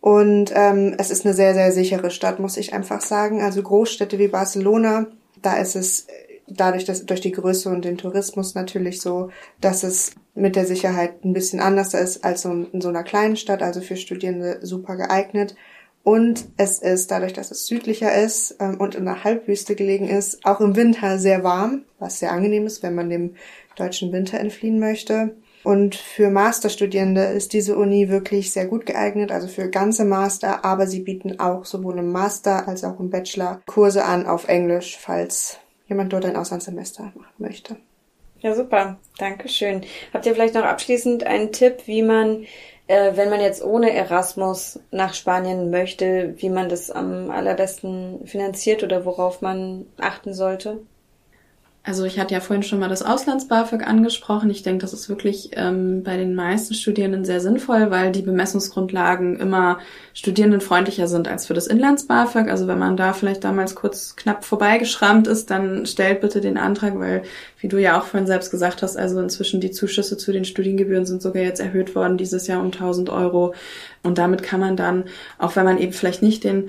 Und 0.00 0.52
ähm, 0.54 0.94
es 0.98 1.10
ist 1.10 1.24
eine 1.24 1.34
sehr, 1.34 1.54
sehr 1.54 1.72
sichere 1.72 2.10
Stadt, 2.10 2.38
muss 2.38 2.56
ich 2.56 2.72
einfach 2.72 3.00
sagen. 3.00 3.42
Also 3.42 3.62
Großstädte 3.62 4.18
wie 4.18 4.28
Barcelona, 4.28 5.06
da 5.42 5.56
ist 5.56 5.76
es 5.76 6.06
dadurch, 6.46 6.84
dass 6.84 7.04
durch 7.04 7.20
die 7.20 7.32
Größe 7.32 7.68
und 7.68 7.84
den 7.84 7.98
Tourismus 7.98 8.54
natürlich 8.54 9.00
so, 9.00 9.30
dass 9.60 9.82
es 9.82 10.12
mit 10.34 10.56
der 10.56 10.66
Sicherheit 10.66 11.24
ein 11.24 11.32
bisschen 11.32 11.60
anders 11.60 11.94
ist 11.94 12.24
als 12.24 12.44
in 12.44 12.80
so 12.80 12.88
einer 12.88 13.02
kleinen 13.02 13.36
Stadt, 13.36 13.62
also 13.62 13.80
für 13.80 13.96
Studierende 13.96 14.60
super 14.62 14.96
geeignet. 14.96 15.56
Und 16.08 16.46
es 16.56 16.78
ist 16.78 17.10
dadurch, 17.10 17.34
dass 17.34 17.50
es 17.50 17.66
südlicher 17.66 18.14
ist 18.14 18.56
ähm, 18.60 18.80
und 18.80 18.94
in 18.94 19.04
der 19.04 19.24
Halbwüste 19.24 19.74
gelegen 19.74 20.08
ist, 20.08 20.42
auch 20.46 20.58
im 20.62 20.74
Winter 20.74 21.18
sehr 21.18 21.44
warm, 21.44 21.82
was 21.98 22.18
sehr 22.18 22.32
angenehm 22.32 22.66
ist, 22.66 22.82
wenn 22.82 22.94
man 22.94 23.10
dem 23.10 23.34
deutschen 23.76 24.10
Winter 24.10 24.40
entfliehen 24.40 24.78
möchte. 24.78 25.36
Und 25.64 25.96
für 25.96 26.30
Masterstudierende 26.30 27.24
ist 27.24 27.52
diese 27.52 27.76
Uni 27.76 28.08
wirklich 28.08 28.52
sehr 28.52 28.64
gut 28.64 28.86
geeignet, 28.86 29.30
also 29.30 29.48
für 29.48 29.68
ganze 29.68 30.06
Master, 30.06 30.64
aber 30.64 30.86
sie 30.86 31.00
bieten 31.00 31.40
auch 31.40 31.66
sowohl 31.66 31.98
im 31.98 32.10
Master 32.10 32.66
als 32.66 32.84
auch 32.84 32.98
im 32.98 33.10
Bachelor 33.10 33.60
Kurse 33.66 34.06
an 34.06 34.24
auf 34.26 34.48
Englisch, 34.48 34.96
falls 34.98 35.58
jemand 35.88 36.14
dort 36.14 36.24
ein 36.24 36.36
Auslandssemester 36.36 37.02
machen 37.02 37.34
möchte. 37.36 37.76
Ja, 38.40 38.54
super. 38.54 38.98
Dankeschön. 39.18 39.82
Habt 40.14 40.24
ihr 40.24 40.32
vielleicht 40.32 40.54
noch 40.54 40.64
abschließend 40.64 41.24
einen 41.24 41.52
Tipp, 41.52 41.82
wie 41.84 42.02
man 42.02 42.46
äh, 42.88 43.16
wenn 43.16 43.30
man 43.30 43.40
jetzt 43.40 43.62
ohne 43.62 43.92
Erasmus 43.94 44.80
nach 44.90 45.14
Spanien 45.14 45.70
möchte, 45.70 46.34
wie 46.38 46.50
man 46.50 46.68
das 46.68 46.90
am 46.90 47.30
allerbesten 47.30 48.26
finanziert 48.26 48.82
oder 48.82 49.04
worauf 49.04 49.40
man 49.42 49.86
achten 49.98 50.34
sollte? 50.34 50.80
Also 51.88 52.04
ich 52.04 52.18
hatte 52.18 52.34
ja 52.34 52.40
vorhin 52.40 52.62
schon 52.62 52.80
mal 52.80 52.90
das 52.90 53.02
Auslands-BAföG 53.02 53.82
angesprochen. 53.86 54.50
Ich 54.50 54.62
denke, 54.62 54.82
das 54.82 54.92
ist 54.92 55.08
wirklich 55.08 55.52
ähm, 55.54 56.02
bei 56.02 56.18
den 56.18 56.34
meisten 56.34 56.74
Studierenden 56.74 57.24
sehr 57.24 57.40
sinnvoll, 57.40 57.90
weil 57.90 58.12
die 58.12 58.20
Bemessungsgrundlagen 58.20 59.40
immer 59.40 59.78
studierendenfreundlicher 60.12 61.08
sind 61.08 61.28
als 61.28 61.46
für 61.46 61.54
das 61.54 61.66
Inlands-BAföG. 61.66 62.50
Also 62.50 62.66
wenn 62.66 62.78
man 62.78 62.98
da 62.98 63.14
vielleicht 63.14 63.42
damals 63.42 63.74
kurz 63.74 64.16
knapp 64.16 64.44
vorbeigeschrammt 64.44 65.28
ist, 65.28 65.50
dann 65.50 65.86
stellt 65.86 66.20
bitte 66.20 66.42
den 66.42 66.58
Antrag, 66.58 66.98
weil, 66.98 67.22
wie 67.58 67.68
du 67.68 67.78
ja 67.78 67.98
auch 67.98 68.04
vorhin 68.04 68.26
selbst 68.26 68.50
gesagt 68.50 68.82
hast, 68.82 68.98
also 68.98 69.18
inzwischen 69.18 69.62
die 69.62 69.70
Zuschüsse 69.70 70.18
zu 70.18 70.30
den 70.30 70.44
Studiengebühren 70.44 71.06
sind 71.06 71.22
sogar 71.22 71.42
jetzt 71.42 71.60
erhöht 71.60 71.94
worden 71.94 72.18
dieses 72.18 72.48
Jahr 72.48 72.60
um 72.60 72.66
1000 72.66 73.08
Euro. 73.08 73.54
Und 74.02 74.18
damit 74.18 74.42
kann 74.42 74.60
man 74.60 74.76
dann, 74.76 75.04
auch 75.38 75.56
wenn 75.56 75.64
man 75.64 75.78
eben 75.78 75.94
vielleicht 75.94 76.22
nicht 76.22 76.44
den 76.44 76.68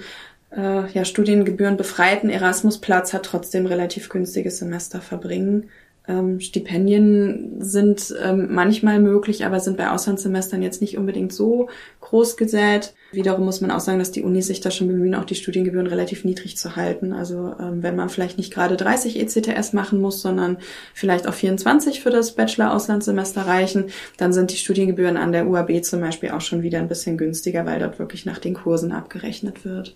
äh, 0.56 0.90
ja, 0.92 1.06
Studiengebühren 1.06 1.78
befreiten 1.78 2.30
Erasmus-Platz 2.30 3.14
hat 3.14 3.24
trotzdem 3.24 3.66
relativ 3.66 4.10
günstiges 4.10 4.58
Semester 4.58 5.02
verbringen. 5.02 5.70
Ähm, 6.10 6.40
Stipendien 6.40 7.58
sind 7.60 8.16
ähm, 8.24 8.48
manchmal 8.50 9.00
möglich, 9.00 9.46
aber 9.46 9.60
sind 9.60 9.78
bei 9.78 9.92
Auslandssemestern 9.92 10.64
jetzt 10.64 10.82
nicht 10.82 10.98
unbedingt 10.98 11.32
so 11.32 11.70
groß 12.02 12.36
gesät. 12.36 12.96
Wiederum 13.12 13.46
muss 13.46 13.62
man 13.62 13.70
auch 13.70 13.80
sagen, 13.80 14.00
dass 14.00 14.12
die 14.12 14.24
Unis 14.24 14.48
sich 14.48 14.60
da 14.60 14.72
schon 14.72 14.88
bemühen, 14.88 15.14
auch 15.14 15.26
die 15.26 15.36
Studiengebühren 15.36 15.86
relativ 15.86 16.26
niedrig 16.26 16.58
zu 16.58 16.76
halten. 16.76 17.14
Also 17.14 17.54
ähm, 17.60 17.84
wenn 17.84 17.96
man 17.96 18.10
vielleicht 18.10 18.40
nicht 18.40 18.52
gerade 18.52 18.76
30 18.76 19.20
ECTS 19.20 19.74
machen 19.74 20.02
muss, 20.02 20.24
sondern 20.24 20.58
vielleicht 20.96 21.28
auch 21.28 21.34
24 21.36 22.02
für 22.02 22.10
das 22.10 22.32
Bachelor-Auslandssemester 22.32 23.42
reichen, 23.42 23.86
dann 24.18 24.34
sind 24.34 24.52
die 24.52 24.58
Studiengebühren 24.58 25.18
an 25.18 25.32
der 25.32 25.48
UAB 25.48 25.84
zum 25.84 26.02
Beispiel 26.02 26.32
auch 26.32 26.42
schon 26.42 26.64
wieder 26.64 26.80
ein 26.80 26.88
bisschen 26.88 27.20
günstiger, 27.20 27.68
weil 27.68 27.80
dort 27.80 28.00
wirklich 28.00 28.26
nach 28.26 28.40
den 28.40 28.56
Kursen 28.56 28.92
abgerechnet 28.92 29.64
wird. 29.64 29.96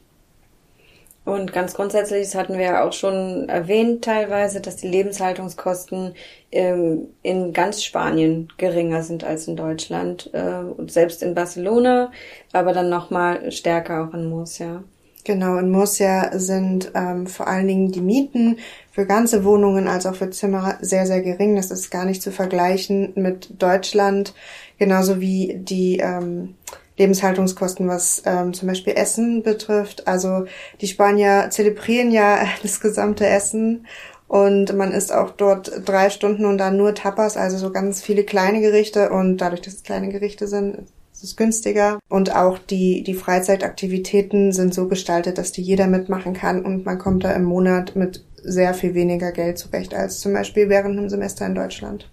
Und 1.25 1.53
ganz 1.53 1.73
grundsätzlich, 1.73 2.23
das 2.23 2.35
hatten 2.35 2.57
wir 2.57 2.65
ja 2.65 2.83
auch 2.83 2.91
schon 2.91 3.47
erwähnt 3.47 4.03
teilweise, 4.03 4.59
dass 4.59 4.75
die 4.75 4.89
Lebenshaltungskosten 4.89 6.15
ähm, 6.51 7.07
in 7.21 7.53
ganz 7.53 7.81
Spanien 7.81 8.49
geringer 8.57 9.03
sind 9.03 9.23
als 9.23 9.47
in 9.47 9.55
Deutschland 9.55 10.29
äh, 10.33 10.41
und 10.41 10.91
selbst 10.91 11.23
in 11.23 11.33
Barcelona, 11.33 12.11
aber 12.51 12.73
dann 12.73 12.89
nochmal 12.89 13.51
stärker 13.53 14.03
auch 14.03 14.13
in 14.13 14.29
Murcia. 14.29 14.83
Genau, 15.23 15.57
in 15.57 15.71
Murcia 15.71 16.37
sind 16.37 16.91
ähm, 16.95 17.27
vor 17.27 17.47
allen 17.47 17.67
Dingen 17.67 17.91
die 17.93 18.01
Mieten 18.01 18.57
für 18.91 19.05
ganze 19.05 19.45
Wohnungen 19.45 19.87
als 19.87 20.05
auch 20.05 20.15
für 20.15 20.29
Zimmer 20.29 20.77
sehr, 20.81 21.05
sehr 21.05 21.21
gering. 21.21 21.55
Das 21.55 21.71
ist 21.71 21.89
gar 21.89 22.03
nicht 22.03 22.21
zu 22.21 22.31
vergleichen 22.31 23.13
mit 23.15 23.61
Deutschland, 23.61 24.33
genauso 24.77 25.21
wie 25.21 25.55
die 25.57 25.99
ähm, 25.99 26.55
Lebenshaltungskosten, 26.97 27.87
was 27.87 28.21
ähm, 28.25 28.53
zum 28.53 28.67
Beispiel 28.67 28.93
Essen 28.95 29.43
betrifft. 29.43 30.07
Also 30.07 30.45
die 30.81 30.87
Spanier 30.87 31.47
zelebrieren 31.49 32.11
ja 32.11 32.45
das 32.61 32.79
gesamte 32.79 33.25
Essen 33.25 33.85
und 34.27 34.75
man 34.75 34.91
isst 34.91 35.13
auch 35.13 35.31
dort 35.31 35.71
drei 35.85 36.09
Stunden 36.09 36.45
und 36.45 36.57
dann 36.57 36.77
nur 36.77 36.95
Tapas, 36.95 37.37
also 37.37 37.57
so 37.57 37.71
ganz 37.71 38.01
viele 38.01 38.23
kleine 38.23 38.61
Gerichte 38.61 39.11
und 39.11 39.37
dadurch, 39.37 39.61
dass 39.61 39.75
es 39.75 39.83
kleine 39.83 40.09
Gerichte 40.09 40.47
sind, 40.47 40.87
ist 41.13 41.23
es 41.23 41.35
günstiger. 41.35 41.99
Und 42.09 42.35
auch 42.35 42.57
die, 42.57 43.03
die 43.03 43.13
Freizeitaktivitäten 43.13 44.51
sind 44.51 44.73
so 44.73 44.87
gestaltet, 44.87 45.37
dass 45.37 45.51
die 45.51 45.61
jeder 45.61 45.87
mitmachen 45.87 46.33
kann 46.33 46.65
und 46.65 46.85
man 46.85 46.97
kommt 46.97 47.23
da 47.23 47.31
im 47.31 47.43
Monat 47.43 47.95
mit 47.95 48.25
sehr 48.41 48.73
viel 48.73 48.93
weniger 48.93 49.31
Geld 49.31 49.57
zurecht 49.57 49.93
als 49.93 50.19
zum 50.19 50.33
Beispiel 50.33 50.67
während 50.67 50.97
einem 50.97 51.09
Semester 51.09 51.45
in 51.45 51.55
Deutschland. 51.55 52.09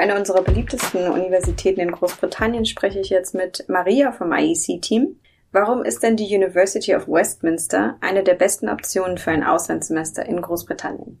Für 0.00 0.04
eine 0.04 0.18
unserer 0.18 0.40
beliebtesten 0.40 1.08
Universitäten 1.10 1.80
in 1.80 1.92
Großbritannien 1.92 2.64
spreche 2.64 3.00
ich 3.00 3.10
jetzt 3.10 3.34
mit 3.34 3.68
Maria 3.68 4.12
vom 4.12 4.32
IEC-Team. 4.32 5.20
Warum 5.52 5.84
ist 5.84 6.02
denn 6.02 6.16
die 6.16 6.34
University 6.34 6.96
of 6.96 7.06
Westminster 7.06 7.98
eine 8.00 8.24
der 8.24 8.32
besten 8.32 8.70
Optionen 8.70 9.18
für 9.18 9.30
ein 9.30 9.44
Auslandssemester 9.44 10.24
in 10.24 10.40
Großbritannien? 10.40 11.20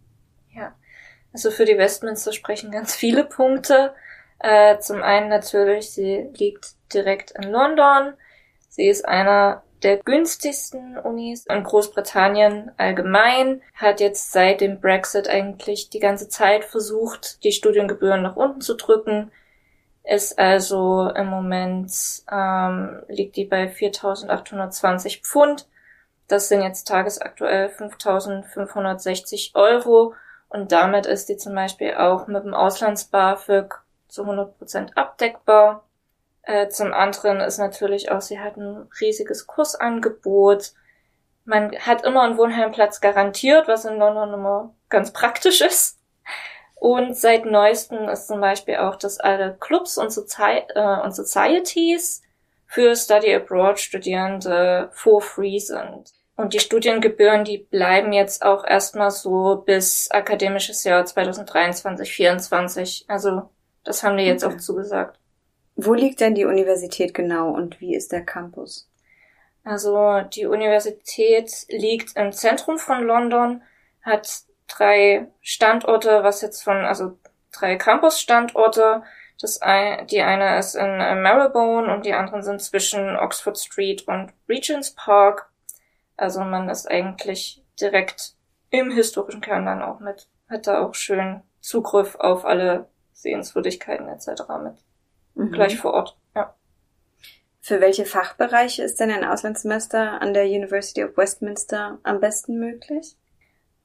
Ja, 0.54 0.74
also 1.34 1.50
für 1.50 1.66
die 1.66 1.76
Westminster 1.76 2.32
sprechen 2.32 2.70
ganz 2.70 2.94
viele 2.94 3.24
Punkte. 3.24 3.92
Äh, 4.38 4.78
zum 4.78 5.02
einen 5.02 5.28
natürlich, 5.28 5.90
sie 5.90 6.30
liegt 6.38 6.70
direkt 6.94 7.32
in 7.32 7.50
London. 7.50 8.14
Sie 8.70 8.88
ist 8.88 9.06
einer 9.06 9.62
der 9.82 9.98
günstigsten 9.98 10.98
Unis 10.98 11.46
in 11.46 11.64
Großbritannien 11.64 12.72
allgemein, 12.76 13.62
hat 13.74 14.00
jetzt 14.00 14.32
seit 14.32 14.60
dem 14.60 14.80
Brexit 14.80 15.28
eigentlich 15.28 15.90
die 15.90 16.00
ganze 16.00 16.28
Zeit 16.28 16.64
versucht, 16.64 17.42
die 17.44 17.52
Studiengebühren 17.52 18.22
nach 18.22 18.36
unten 18.36 18.60
zu 18.60 18.74
drücken, 18.74 19.30
ist 20.04 20.38
also 20.38 21.08
im 21.10 21.26
Moment, 21.26 21.92
ähm, 22.30 23.02
liegt 23.08 23.36
die 23.36 23.44
bei 23.44 23.66
4.820 23.70 25.22
Pfund. 25.22 25.68
Das 26.28 26.48
sind 26.48 26.62
jetzt 26.62 26.88
tagesaktuell 26.88 27.68
5.560 27.68 29.54
Euro 29.54 30.14
und 30.48 30.72
damit 30.72 31.06
ist 31.06 31.28
die 31.28 31.36
zum 31.36 31.54
Beispiel 31.54 31.94
auch 31.94 32.26
mit 32.26 32.44
dem 32.44 32.54
Auslands-BAföG 32.54 33.74
zu 34.08 34.24
100% 34.24 34.94
abdeckbar. 34.94 35.84
Äh, 36.42 36.68
zum 36.68 36.92
anderen 36.92 37.40
ist 37.40 37.58
natürlich 37.58 38.10
auch, 38.10 38.20
sie 38.20 38.40
hat 38.40 38.56
ein 38.56 38.88
riesiges 39.00 39.46
Kursangebot. 39.46 40.72
Man 41.44 41.72
hat 41.78 42.04
immer 42.04 42.22
einen 42.22 42.38
Wohnheimplatz 42.38 43.00
garantiert, 43.00 43.68
was 43.68 43.84
in 43.84 43.98
London 43.98 44.34
immer 44.34 44.74
ganz 44.88 45.12
praktisch 45.12 45.60
ist. 45.60 45.98
Und 46.76 47.14
seit 47.14 47.44
neuestem 47.44 48.08
ist 48.08 48.26
zum 48.26 48.40
Beispiel 48.40 48.76
auch, 48.76 48.96
dass 48.96 49.20
alle 49.20 49.56
Clubs 49.60 49.98
und, 49.98 50.10
Sozi 50.10 50.62
äh, 50.74 51.00
und 51.02 51.14
Societies 51.14 52.22
für 52.66 52.96
Study 52.96 53.34
Abroad 53.34 53.78
Studierende 53.78 54.88
for 54.92 55.20
free 55.20 55.58
sind. 55.58 56.10
Und 56.36 56.54
die 56.54 56.58
Studiengebühren, 56.58 57.44
die 57.44 57.58
bleiben 57.58 58.14
jetzt 58.14 58.42
auch 58.42 58.64
erstmal 58.64 59.10
so 59.10 59.62
bis 59.66 60.10
akademisches 60.10 60.84
Jahr 60.84 61.04
2023, 61.04 61.82
2024. 61.82 63.04
Also 63.08 63.50
das 63.84 64.02
haben 64.02 64.16
die 64.16 64.24
jetzt 64.24 64.42
okay. 64.42 64.54
auch 64.54 64.58
zugesagt. 64.58 65.19
Wo 65.82 65.94
liegt 65.94 66.20
denn 66.20 66.34
die 66.34 66.44
Universität 66.44 67.14
genau 67.14 67.50
und 67.50 67.80
wie 67.80 67.94
ist 67.94 68.12
der 68.12 68.22
Campus? 68.22 68.90
Also 69.64 70.20
die 70.20 70.44
Universität 70.44 71.50
liegt 71.68 72.16
im 72.16 72.32
Zentrum 72.32 72.78
von 72.78 73.02
London, 73.02 73.62
hat 74.02 74.42
drei 74.68 75.28
Standorte, 75.40 76.22
was 76.22 76.42
jetzt 76.42 76.62
von, 76.62 76.84
also 76.84 77.18
drei 77.50 77.76
Campus-Standorte. 77.76 79.02
Das 79.40 79.62
ein, 79.62 80.06
die 80.06 80.20
eine 80.20 80.58
ist 80.58 80.74
in 80.74 80.98
Marylebone 80.98 81.94
und 81.94 82.04
die 82.04 82.12
anderen 82.12 82.42
sind 82.42 82.60
zwischen 82.60 83.16
Oxford 83.16 83.58
Street 83.58 84.06
und 84.06 84.34
Regent's 84.50 84.94
Park. 84.94 85.50
Also 86.18 86.40
man 86.40 86.68
ist 86.68 86.90
eigentlich 86.90 87.64
direkt 87.80 88.34
im 88.68 88.90
historischen 88.90 89.40
Kern 89.40 89.64
dann 89.64 89.80
auch 89.80 90.00
mit, 90.00 90.28
hat 90.50 90.66
da 90.66 90.84
auch 90.84 90.94
schön 90.94 91.42
Zugriff 91.62 92.16
auf 92.16 92.44
alle 92.44 92.90
Sehenswürdigkeiten 93.14 94.08
etc. 94.08 94.42
mit. 94.62 94.74
Mhm. 95.40 95.52
Gleich 95.52 95.78
vor 95.78 95.94
Ort, 95.94 96.16
ja. 96.34 96.54
Für 97.60 97.80
welche 97.80 98.04
Fachbereiche 98.04 98.82
ist 98.82 99.00
denn 99.00 99.10
ein 99.10 99.24
Auslandssemester 99.24 100.20
an 100.20 100.34
der 100.34 100.44
University 100.44 101.04
of 101.04 101.16
Westminster 101.16 101.98
am 102.02 102.20
besten 102.20 102.58
möglich? 102.58 103.16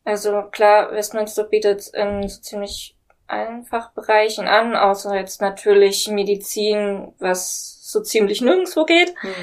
Also 0.03 0.43
klar, 0.51 0.91
Westminster 0.91 1.45
bietet 1.45 1.87
in 1.87 2.27
so 2.27 2.41
ziemlich 2.41 2.97
allen 3.27 3.65
Fachbereichen 3.65 4.47
an, 4.47 4.75
außer 4.75 5.15
jetzt 5.15 5.41
natürlich 5.41 6.07
Medizin, 6.09 7.13
was 7.17 7.79
so 7.81 8.01
ziemlich 8.01 8.41
nirgendwo 8.41 8.85
geht. 8.85 9.15
Hm. 9.21 9.33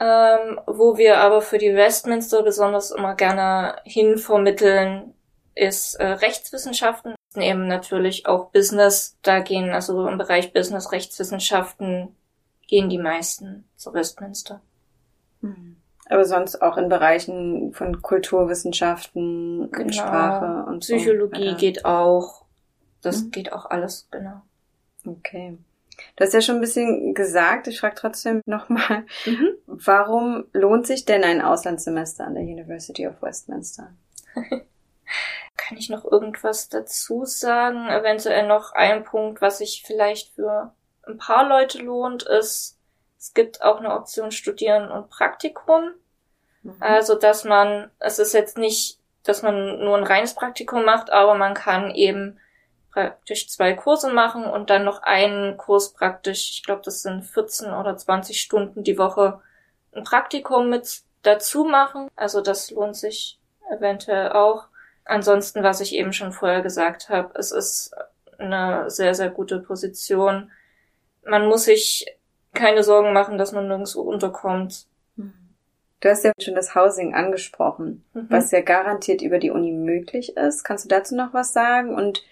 Ähm, 0.00 0.60
wo 0.66 0.96
wir 0.96 1.18
aber 1.18 1.42
für 1.42 1.58
die 1.58 1.74
Westminster 1.74 2.44
besonders 2.44 2.92
immer 2.92 3.16
gerne 3.16 3.80
hinvermitteln, 3.84 5.14
ist 5.56 5.94
äh, 5.96 6.06
Rechtswissenschaften, 6.06 7.16
eben 7.36 7.66
natürlich 7.66 8.26
auch 8.26 8.50
Business. 8.50 9.16
Da 9.22 9.40
gehen 9.40 9.70
also 9.70 10.06
im 10.08 10.18
Bereich 10.18 10.52
Business 10.52 10.92
Rechtswissenschaften 10.92 12.14
gehen 12.66 12.88
die 12.88 12.98
meisten 12.98 13.64
zu 13.76 13.92
Westminster. 13.92 14.60
Hm. 15.40 15.76
Aber 16.10 16.24
sonst 16.24 16.62
auch 16.62 16.76
in 16.78 16.88
Bereichen 16.88 17.72
von 17.74 18.00
Kulturwissenschaften, 18.00 19.70
genau. 19.70 19.92
Sprache 19.92 20.68
und 20.68 20.80
Psychologie 20.80 21.50
so. 21.50 21.56
geht 21.56 21.84
auch. 21.84 22.44
Das 23.02 23.24
mhm. 23.24 23.30
geht 23.30 23.52
auch 23.52 23.66
alles, 23.66 24.08
genau. 24.10 24.40
Okay. 25.04 25.58
Du 26.16 26.24
hast 26.24 26.32
ja 26.32 26.40
schon 26.40 26.56
ein 26.56 26.60
bisschen 26.60 27.14
gesagt, 27.14 27.66
ich 27.66 27.80
frage 27.80 27.96
trotzdem 27.96 28.40
nochmal, 28.46 29.04
mhm. 29.26 29.50
warum 29.66 30.44
lohnt 30.52 30.86
sich 30.86 31.04
denn 31.04 31.24
ein 31.24 31.42
Auslandssemester 31.42 32.26
an 32.26 32.34
der 32.34 32.44
University 32.44 33.06
of 33.06 33.20
Westminster? 33.20 33.92
Kann 35.68 35.76
ich 35.76 35.90
noch 35.90 36.04
irgendwas 36.04 36.70
dazu 36.70 37.26
sagen? 37.26 37.88
Eventuell 37.88 38.46
noch 38.46 38.72
ein 38.72 39.04
Punkt, 39.04 39.42
was 39.42 39.58
sich 39.58 39.82
vielleicht 39.86 40.34
für 40.34 40.72
ein 41.06 41.18
paar 41.18 41.46
Leute 41.46 41.78
lohnt, 41.78 42.22
ist, 42.22 42.78
es 43.18 43.34
gibt 43.34 43.60
auch 43.60 43.78
eine 43.78 43.92
Option 43.92 44.30
Studieren 44.30 44.90
und 44.90 45.10
Praktikum. 45.10 45.90
Mhm. 46.62 46.76
Also, 46.80 47.16
dass 47.16 47.44
man, 47.44 47.90
es 47.98 48.18
ist 48.18 48.32
jetzt 48.32 48.56
nicht, 48.56 48.98
dass 49.24 49.42
man 49.42 49.80
nur 49.80 49.98
ein 49.98 50.04
reines 50.04 50.34
Praktikum 50.34 50.84
macht, 50.84 51.10
aber 51.10 51.34
man 51.34 51.52
kann 51.52 51.90
eben 51.90 52.40
praktisch 52.92 53.48
zwei 53.48 53.74
Kurse 53.74 54.10
machen 54.10 54.44
und 54.44 54.70
dann 54.70 54.84
noch 54.84 55.02
einen 55.02 55.58
Kurs 55.58 55.92
praktisch, 55.92 56.50
ich 56.50 56.62
glaube, 56.64 56.82
das 56.82 57.02
sind 57.02 57.24
14 57.24 57.74
oder 57.74 57.96
20 57.96 58.40
Stunden 58.40 58.84
die 58.84 58.96
Woche, 58.96 59.42
ein 59.92 60.04
Praktikum 60.04 60.70
mit 60.70 61.02
dazu 61.22 61.64
machen. 61.64 62.08
Also 62.16 62.40
das 62.40 62.70
lohnt 62.70 62.96
sich 62.96 63.38
eventuell 63.70 64.32
auch. 64.32 64.68
Ansonsten, 65.08 65.62
was 65.62 65.80
ich 65.80 65.94
eben 65.94 66.12
schon 66.12 66.32
vorher 66.32 66.62
gesagt 66.62 67.08
habe, 67.08 67.30
es 67.38 67.50
ist 67.50 67.94
eine 68.38 68.90
sehr, 68.90 69.14
sehr 69.14 69.30
gute 69.30 69.58
Position. 69.58 70.50
Man 71.24 71.46
muss 71.48 71.64
sich 71.64 72.06
keine 72.52 72.82
Sorgen 72.82 73.12
machen, 73.12 73.38
dass 73.38 73.52
man 73.52 73.68
nirgendwo 73.68 74.02
unterkommt. 74.02 74.86
Du 76.00 76.08
hast 76.08 76.24
ja 76.24 76.32
schon 76.40 76.54
das 76.54 76.74
Housing 76.74 77.14
angesprochen, 77.14 78.04
mhm. 78.12 78.26
was 78.28 78.50
ja 78.52 78.60
garantiert 78.60 79.22
über 79.22 79.38
die 79.38 79.50
Uni 79.50 79.72
möglich 79.72 80.36
ist. 80.36 80.62
Kannst 80.62 80.84
du 80.84 80.88
dazu 80.88 81.16
noch 81.16 81.34
was 81.34 81.52
sagen? 81.52 81.94
Und 81.94 82.22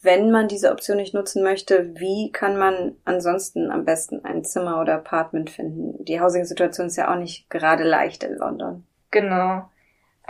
wenn 0.00 0.30
man 0.30 0.48
diese 0.48 0.70
Option 0.70 0.96
nicht 0.96 1.12
nutzen 1.12 1.42
möchte, 1.42 1.98
wie 1.98 2.32
kann 2.32 2.56
man 2.56 2.96
ansonsten 3.04 3.70
am 3.70 3.84
besten 3.84 4.24
ein 4.24 4.44
Zimmer 4.44 4.80
oder 4.80 4.94
Apartment 4.94 5.50
finden? 5.50 6.02
Die 6.04 6.20
Housing-Situation 6.20 6.86
ist 6.86 6.96
ja 6.96 7.12
auch 7.12 7.18
nicht 7.18 7.50
gerade 7.50 7.84
leicht 7.84 8.22
in 8.22 8.36
London. 8.36 8.86
Genau. 9.10 9.68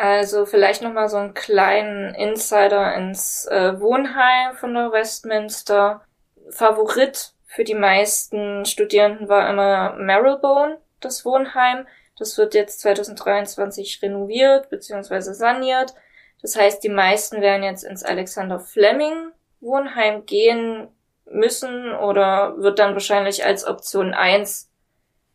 Also 0.00 0.46
vielleicht 0.46 0.80
nochmal 0.80 1.10
so 1.10 1.18
einen 1.18 1.34
kleinen 1.34 2.14
Insider 2.14 2.94
ins 2.94 3.44
äh, 3.44 3.78
Wohnheim 3.78 4.54
von 4.54 4.72
der 4.72 4.92
Westminster. 4.92 6.00
Favorit 6.48 7.34
für 7.44 7.64
die 7.64 7.74
meisten 7.74 8.64
Studierenden 8.64 9.28
war 9.28 9.50
immer 9.50 9.96
Marylebone, 9.98 10.78
das 11.00 11.26
Wohnheim. 11.26 11.86
Das 12.18 12.38
wird 12.38 12.54
jetzt 12.54 12.80
2023 12.80 14.00
renoviert 14.00 14.70
bzw. 14.70 15.34
saniert. 15.34 15.94
Das 16.40 16.56
heißt, 16.56 16.82
die 16.82 16.88
meisten 16.88 17.42
werden 17.42 17.62
jetzt 17.62 17.84
ins 17.84 18.02
Alexander 18.02 18.58
Fleming 18.58 19.32
Wohnheim 19.60 20.24
gehen 20.24 20.88
müssen 21.26 21.92
oder 21.92 22.56
wird 22.56 22.78
dann 22.78 22.94
wahrscheinlich 22.94 23.44
als 23.44 23.66
Option 23.66 24.14
eins 24.14 24.70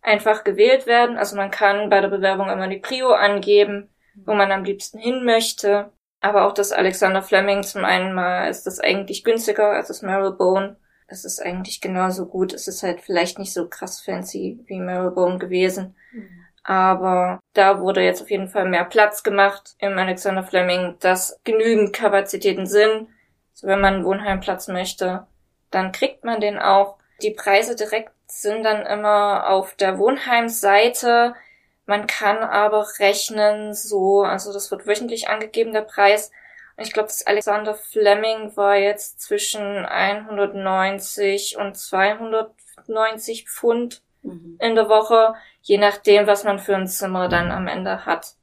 einfach 0.02 0.44
gewählt 0.44 0.88
werden. 0.88 1.20
Also 1.20 1.36
man 1.36 1.52
kann 1.52 1.92
bei 1.92 2.02
der 2.02 2.08
Bewerbung 2.08 2.50
immer 2.50 2.68
die 2.68 2.80
Prio 2.80 3.12
angeben, 3.12 3.92
wo 4.26 4.34
man 4.34 4.52
am 4.52 4.64
liebsten 4.64 4.98
hin 4.98 5.24
möchte. 5.26 5.92
Aber 6.22 6.46
auch 6.48 6.54
das 6.54 6.72
Alexander 6.72 7.22
Fleming 7.22 7.64
zum 7.64 7.86
einen 7.86 8.14
mal 8.14 8.50
ist 8.50 8.66
das 8.66 8.80
eigentlich 8.80 9.24
günstiger 9.24 9.72
als 9.72 9.90
das 9.90 10.02
Marylebone. 10.02 10.78
Es 11.08 11.24
ist 11.24 11.40
eigentlich 11.40 11.82
genauso 11.82 12.26
gut. 12.26 12.54
Es 12.54 12.68
ist 12.68 12.82
halt 12.82 13.02
vielleicht 13.02 13.38
nicht 13.38 13.54
so 13.54 13.68
krass 13.68 14.02
fancy 14.02 14.60
wie 14.66 14.80
Marylebone 14.80 15.38
gewesen. 15.38 15.96
Mhm. 16.12 16.46
Aber 16.64 17.40
da 17.54 17.80
wurde 17.80 18.02
jetzt 18.02 18.24
auf 18.24 18.32
jeden 18.32 18.48
Fall 18.48 18.68
mehr 18.68 18.86
Platz 18.86 19.22
gemacht 19.22 19.76
im 19.78 19.98
Alexander 20.00 20.44
Fleming, 20.44 20.96
dass 21.00 21.40
genügend 21.44 21.94
Kapazitäten 21.94 22.66
sind, 22.66 23.08
so, 23.54 23.68
wenn 23.68 23.80
man 23.80 23.96
einen 23.96 24.06
Wohnheimplatz 24.06 24.68
möchte, 24.68 25.28
dann 25.72 25.94
kriegt 25.94 26.26
man 26.26 26.42
den 26.42 26.60
auch. 26.60 26.98
Die 27.22 27.32
Preise 27.32 27.76
direkt 27.76 28.12
sind 28.28 28.64
dann 28.64 28.86
immer 28.86 29.50
auf 29.50 29.76
der 29.76 29.98
Wohnheimseite. 29.98 31.36
Man 31.86 32.08
kann 32.08 32.38
aber 32.38 32.88
rechnen 33.00 33.74
so, 33.74 34.24
also 34.24 34.52
das 34.52 34.72
wird 34.72 34.88
wöchentlich 34.88 35.30
angegeben, 35.30 35.74
der 35.74 35.82
Preis. 35.82 36.32
ich 36.78 36.92
glaube, 36.92 37.08
das 37.08 37.26
Alexander 37.28 37.76
Fleming 37.76 38.56
war 38.58 38.76
jetzt 38.76 39.22
zwischen 39.22 39.86
190 39.86 41.58
und 41.58 41.78
290 41.78 43.48
Pfund 43.48 44.02
mhm. 44.24 44.58
in 44.60 44.76
der 44.76 44.90
Woche, 44.90 45.36
je 45.62 45.78
nachdem, 45.78 46.28
was 46.28 46.44
man 46.44 46.60
für 46.60 46.76
ein 46.76 46.88
Zimmer 46.88 47.30
dann 47.30 47.52
am 47.52 47.68
Ende 47.68 48.06
hat. 48.06 48.36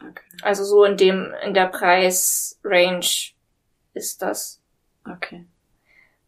Okay. 0.00 0.24
Also 0.42 0.64
so 0.64 0.84
in 0.84 0.96
dem, 0.96 1.34
in 1.42 1.54
der 1.54 1.66
Preisrange 1.66 3.32
ist 3.94 4.20
das. 4.20 4.60
Okay. 5.10 5.46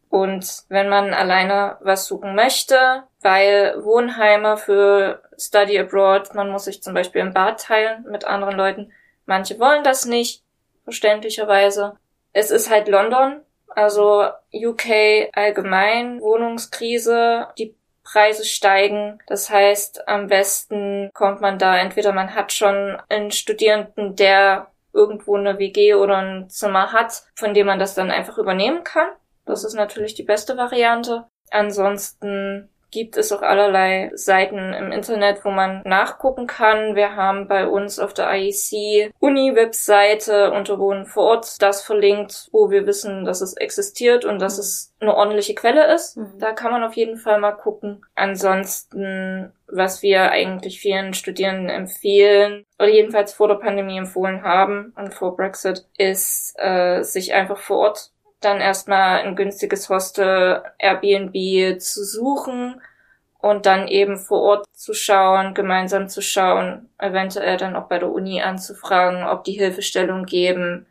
Und 0.09 0.63
wenn 0.69 0.89
man 0.89 1.13
alleine 1.13 1.77
was 1.81 2.05
suchen 2.05 2.33
möchte, 2.35 3.03
weil 3.21 3.83
Wohnheime 3.83 4.57
für 4.57 5.21
Study 5.37 5.77
Abroad, 5.79 6.33
man 6.33 6.49
muss 6.49 6.65
sich 6.65 6.81
zum 6.81 6.93
Beispiel 6.93 7.21
im 7.21 7.33
Bad 7.33 7.61
teilen 7.61 8.05
mit 8.09 8.25
anderen 8.25 8.55
Leuten. 8.55 8.91
Manche 9.25 9.59
wollen 9.59 9.83
das 9.83 10.05
nicht, 10.05 10.43
verständlicherweise. 10.85 11.97
Es 12.31 12.51
ist 12.51 12.69
halt 12.69 12.87
London, 12.87 13.41
also 13.67 14.29
UK 14.53 15.29
allgemein, 15.33 16.21
Wohnungskrise, 16.21 17.47
die 17.57 17.75
Preise 18.03 18.45
steigen. 18.45 19.19
Das 19.27 19.49
heißt, 19.49 20.07
am 20.07 20.27
besten 20.27 21.11
kommt 21.13 21.41
man 21.41 21.59
da, 21.59 21.77
entweder 21.77 22.13
man 22.13 22.33
hat 22.33 22.53
schon 22.53 22.97
einen 23.09 23.31
Studierenden, 23.31 24.15
der 24.15 24.67
irgendwo 24.93 25.35
eine 25.35 25.59
WG 25.59 25.93
oder 25.93 26.17
ein 26.17 26.49
Zimmer 26.49 26.93
hat, 26.93 27.23
von 27.35 27.53
dem 27.53 27.67
man 27.67 27.79
das 27.79 27.93
dann 27.93 28.09
einfach 28.09 28.37
übernehmen 28.37 28.83
kann. 28.83 29.09
Das 29.47 29.63
ist 29.63 29.73
natürlich 29.73 30.13
die 30.13 30.23
beste 30.23 30.57
Variante. 30.57 31.25
Ansonsten 31.49 32.69
gibt 32.91 33.17
es 33.17 33.31
auch 33.31 33.41
allerlei 33.41 34.11
Seiten 34.13 34.73
im 34.73 34.91
Internet, 34.91 35.43
wo 35.43 35.49
man 35.49 35.81
nachgucken 35.83 36.47
kann. 36.47 36.95
Wir 36.95 37.15
haben 37.15 37.47
bei 37.47 37.67
uns 37.67 37.99
auf 37.99 38.13
der 38.13 38.33
IEC 38.33 39.11
Uni-Webseite 39.19 40.51
unter 40.51 40.79
Wohnen 40.79 41.05
vor 41.05 41.25
Ort 41.25 41.61
das 41.61 41.83
verlinkt, 41.83 42.47
wo 42.51 42.69
wir 42.69 42.87
wissen, 42.87 43.25
dass 43.25 43.41
es 43.41 43.55
existiert 43.57 44.25
und 44.25 44.39
dass 44.39 44.57
es 44.57 44.93
eine 44.99 45.15
ordentliche 45.15 45.53
Quelle 45.53 45.93
ist. 45.93 46.17
Mhm. 46.17 46.39
Da 46.39 46.53
kann 46.53 46.71
man 46.71 46.83
auf 46.83 46.93
jeden 46.93 47.17
Fall 47.17 47.39
mal 47.39 47.51
gucken. 47.51 48.05
Ansonsten, 48.15 49.51
was 49.67 50.01
wir 50.01 50.31
eigentlich 50.31 50.79
vielen 50.79 51.13
Studierenden 51.13 51.69
empfehlen, 51.69 52.63
oder 52.79 52.89
jedenfalls 52.89 53.33
vor 53.33 53.47
der 53.47 53.55
Pandemie 53.55 53.97
empfohlen 53.97 54.43
haben 54.43 54.93
und 54.95 55.13
vor 55.13 55.35
Brexit, 55.35 55.85
ist, 55.97 56.55
äh, 56.57 57.01
sich 57.03 57.33
einfach 57.33 57.57
vor 57.57 57.77
Ort 57.79 58.11
dann 58.39 58.61
erstmal 58.61 59.21
ein 59.21 59.35
günstiges 59.35 59.89
Hostel, 59.89 60.63
Airbnb 60.77 61.81
zu 61.81 62.03
suchen 62.03 62.81
und 63.39 63.65
dann 63.65 63.87
eben 63.87 64.17
vor 64.17 64.41
Ort 64.41 64.65
zu 64.73 64.93
schauen, 64.93 65.53
gemeinsam 65.53 66.09
zu 66.09 66.21
schauen, 66.21 66.89
eventuell 66.99 67.57
dann 67.57 67.75
auch 67.75 67.87
bei 67.87 67.99
der 67.99 68.11
Uni 68.11 68.41
anzufragen, 68.41 69.23
ob 69.25 69.43
die 69.43 69.53
Hilfestellung 69.53 70.25
geben 70.25 70.85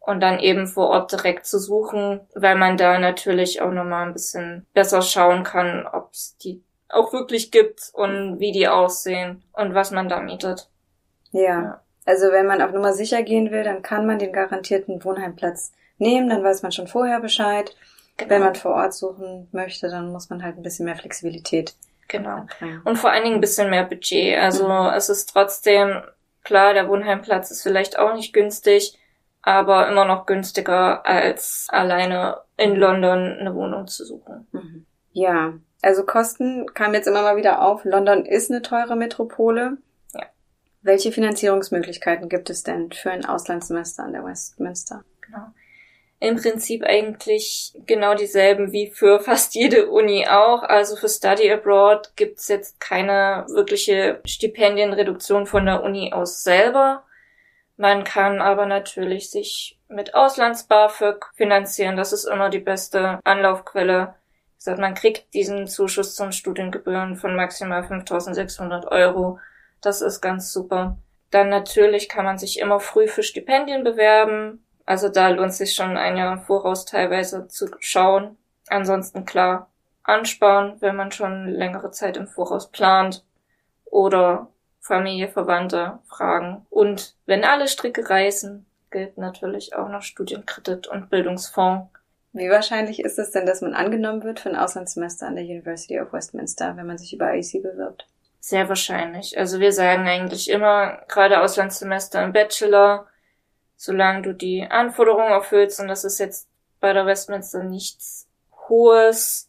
und 0.00 0.20
dann 0.20 0.38
eben 0.38 0.66
vor 0.66 0.88
Ort 0.88 1.12
direkt 1.12 1.46
zu 1.46 1.58
suchen, 1.58 2.20
weil 2.34 2.56
man 2.56 2.76
da 2.76 2.98
natürlich 2.98 3.60
auch 3.60 3.72
nochmal 3.72 4.06
ein 4.06 4.12
bisschen 4.12 4.66
besser 4.72 5.02
schauen 5.02 5.42
kann, 5.42 5.86
ob 5.86 6.12
es 6.12 6.36
die 6.38 6.62
auch 6.88 7.12
wirklich 7.12 7.50
gibt 7.50 7.90
und 7.92 8.38
wie 8.38 8.52
die 8.52 8.68
aussehen 8.68 9.42
und 9.52 9.74
was 9.74 9.90
man 9.90 10.08
da 10.08 10.20
mietet. 10.20 10.68
Ja. 11.32 11.42
ja. 11.42 11.82
Also 12.04 12.30
wenn 12.30 12.46
man 12.46 12.62
auf 12.62 12.70
Nummer 12.70 12.92
sicher 12.92 13.24
gehen 13.24 13.50
will, 13.50 13.64
dann 13.64 13.82
kann 13.82 14.06
man 14.06 14.20
den 14.20 14.32
garantierten 14.32 15.02
Wohnheimplatz 15.04 15.72
nehmen, 15.98 16.28
dann 16.28 16.42
weiß 16.44 16.62
man 16.62 16.72
schon 16.72 16.86
vorher 16.88 17.20
Bescheid. 17.20 17.74
Genau. 18.16 18.30
Wenn 18.30 18.42
man 18.42 18.54
vor 18.54 18.74
Ort 18.74 18.94
suchen 18.94 19.48
möchte, 19.52 19.88
dann 19.88 20.10
muss 20.10 20.30
man 20.30 20.42
halt 20.42 20.56
ein 20.56 20.62
bisschen 20.62 20.86
mehr 20.86 20.96
Flexibilität. 20.96 21.74
Genau. 22.08 22.42
mitbringen. 22.42 22.80
Und 22.84 22.96
vor 22.98 23.10
allen 23.10 23.24
Dingen 23.24 23.34
ein 23.36 23.40
bisschen 23.40 23.68
mehr 23.68 23.82
Budget. 23.84 24.38
Also 24.38 24.68
Mhm. 24.68 24.94
es 24.94 25.08
ist 25.08 25.26
trotzdem, 25.26 26.02
klar, 26.44 26.72
der 26.72 26.88
Wohnheimplatz 26.88 27.50
ist 27.50 27.62
vielleicht 27.62 27.98
auch 27.98 28.14
nicht 28.14 28.32
günstig, 28.32 28.96
aber 29.42 29.88
immer 29.88 30.04
noch 30.04 30.24
günstiger 30.26 31.04
als 31.04 31.66
alleine 31.68 32.38
in 32.56 32.76
London 32.76 33.36
eine 33.40 33.54
Wohnung 33.56 33.88
zu 33.88 34.04
suchen. 34.04 34.46
Mhm. 34.52 34.86
Ja, 35.12 35.54
also 35.82 36.04
Kosten 36.04 36.66
kam 36.74 36.94
jetzt 36.94 37.08
immer 37.08 37.22
mal 37.22 37.36
wieder 37.36 37.60
auf. 37.62 37.84
London 37.84 38.24
ist 38.24 38.50
eine 38.52 38.62
teure 38.62 38.94
Metropole. 38.94 39.78
Ja. 40.14 40.26
Welche 40.82 41.10
Finanzierungsmöglichkeiten 41.10 42.28
gibt 42.28 42.50
es 42.50 42.62
denn 42.62 42.92
für 42.92 43.10
ein 43.10 43.24
Auslandssemester 43.24 44.04
an 44.04 44.12
der 44.12 44.24
Westminster? 44.24 45.04
Genau. 45.22 45.46
Im 46.18 46.36
Prinzip 46.36 46.82
eigentlich 46.82 47.74
genau 47.86 48.14
dieselben 48.14 48.72
wie 48.72 48.90
für 48.90 49.20
fast 49.20 49.54
jede 49.54 49.90
Uni 49.90 50.26
auch. 50.28 50.62
Also 50.62 50.96
für 50.96 51.08
Study 51.08 51.50
Abroad 51.50 52.12
gibt's 52.16 52.48
jetzt 52.48 52.80
keine 52.80 53.46
wirkliche 53.48 54.20
Stipendienreduktion 54.24 55.46
von 55.46 55.66
der 55.66 55.82
Uni 55.82 56.12
aus 56.12 56.42
selber. 56.42 57.04
Man 57.76 58.04
kann 58.04 58.40
aber 58.40 58.64
natürlich 58.64 59.30
sich 59.30 59.78
mit 59.88 60.14
Auslands-BAföG 60.14 61.26
finanzieren. 61.34 61.96
Das 61.96 62.12
ist 62.12 62.24
immer 62.24 62.48
die 62.48 62.58
beste 62.58 63.20
Anlaufquelle. 63.24 64.14
Wie 64.54 64.58
gesagt, 64.58 64.78
man 64.78 64.94
kriegt 64.94 65.34
diesen 65.34 65.66
Zuschuss 65.66 66.14
zum 66.14 66.32
Studiengebühren 66.32 67.16
von 67.16 67.36
maximal 67.36 67.84
5600 67.84 68.86
Euro. 68.86 69.38
Das 69.82 70.00
ist 70.00 70.22
ganz 70.22 70.52
super. 70.52 70.96
Dann 71.30 71.50
natürlich 71.50 72.08
kann 72.08 72.24
man 72.24 72.38
sich 72.38 72.58
immer 72.58 72.80
früh 72.80 73.08
für 73.08 73.22
Stipendien 73.22 73.84
bewerben. 73.84 74.64
Also 74.86 75.08
da 75.08 75.28
lohnt 75.28 75.52
sich 75.52 75.74
schon 75.74 75.96
ein 75.96 76.16
Jahr 76.16 76.32
im 76.32 76.40
Voraus 76.40 76.84
teilweise 76.84 77.48
zu 77.48 77.68
schauen. 77.80 78.38
Ansonsten 78.68 79.24
klar 79.24 79.68
ansparen, 80.04 80.76
wenn 80.80 80.96
man 80.96 81.10
schon 81.12 81.48
längere 81.48 81.90
Zeit 81.90 82.16
im 82.16 82.28
Voraus 82.28 82.70
plant. 82.70 83.24
Oder 83.84 84.48
Familie, 84.80 85.28
Verwandte 85.28 85.98
fragen. 86.08 86.64
Und 86.70 87.16
wenn 87.26 87.44
alle 87.44 87.66
Stricke 87.66 88.08
reißen, 88.08 88.64
gilt 88.90 89.18
natürlich 89.18 89.74
auch 89.74 89.88
noch 89.88 90.02
Studienkredit 90.02 90.86
und 90.86 91.10
Bildungsfonds. 91.10 91.88
Wie 92.32 92.50
wahrscheinlich 92.50 93.00
ist 93.00 93.18
es 93.18 93.30
denn, 93.30 93.46
dass 93.46 93.62
man 93.62 93.74
angenommen 93.74 94.22
wird 94.22 94.40
für 94.40 94.50
ein 94.50 94.56
Auslandssemester 94.56 95.26
an 95.26 95.36
der 95.36 95.44
University 95.44 95.98
of 96.00 96.12
Westminster, 96.12 96.76
wenn 96.76 96.86
man 96.86 96.98
sich 96.98 97.12
über 97.12 97.34
IEC 97.34 97.62
bewirbt? 97.62 98.06
Sehr 98.40 98.68
wahrscheinlich. 98.68 99.36
Also 99.38 99.58
wir 99.58 99.72
sagen 99.72 100.06
eigentlich 100.06 100.50
immer, 100.50 101.00
gerade 101.08 101.40
Auslandssemester 101.40 102.22
im 102.22 102.32
Bachelor, 102.32 103.06
solange 103.76 104.22
du 104.22 104.32
die 104.32 104.66
Anforderungen 104.68 105.32
erfüllst, 105.32 105.80
und 105.80 105.88
das 105.88 106.04
ist 106.04 106.18
jetzt 106.18 106.48
bei 106.80 106.92
der 106.92 107.06
Westminster 107.06 107.62
nichts 107.62 108.28
Hohes. 108.68 109.48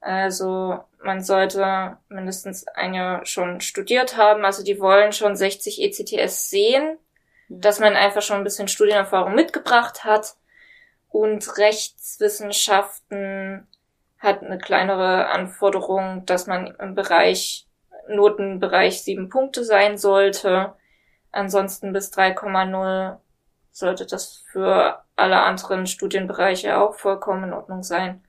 Also 0.00 0.80
man 1.02 1.22
sollte 1.22 1.96
mindestens 2.08 2.66
ein 2.68 2.94
Jahr 2.94 3.26
schon 3.26 3.60
studiert 3.60 4.16
haben. 4.16 4.44
Also 4.44 4.62
die 4.64 4.80
wollen 4.80 5.12
schon 5.12 5.36
60 5.36 5.82
ECTS 5.82 6.48
sehen, 6.48 6.96
dass 7.48 7.80
man 7.80 7.96
einfach 7.96 8.22
schon 8.22 8.38
ein 8.38 8.44
bisschen 8.44 8.68
Studienerfahrung 8.68 9.34
mitgebracht 9.34 10.04
hat. 10.04 10.36
Und 11.08 11.58
Rechtswissenschaften 11.58 13.66
hat 14.18 14.42
eine 14.42 14.56
kleinere 14.58 15.28
Anforderung, 15.28 16.24
dass 16.24 16.46
man 16.46 16.68
im 16.78 16.94
Bereich 16.94 17.66
Notenbereich 18.08 19.02
sieben 19.02 19.28
Punkte 19.28 19.64
sein 19.64 19.98
sollte. 19.98 20.72
Ansonsten 21.32 21.92
bis 21.92 22.12
3,0 22.12 23.18
sollte 23.80 24.06
das 24.06 24.44
für 24.52 25.02
alle 25.16 25.42
anderen 25.42 25.86
Studienbereiche 25.86 26.78
auch 26.78 26.94
vollkommen 26.94 27.44
in 27.44 27.52
Ordnung 27.52 27.82
sein. 27.82 28.22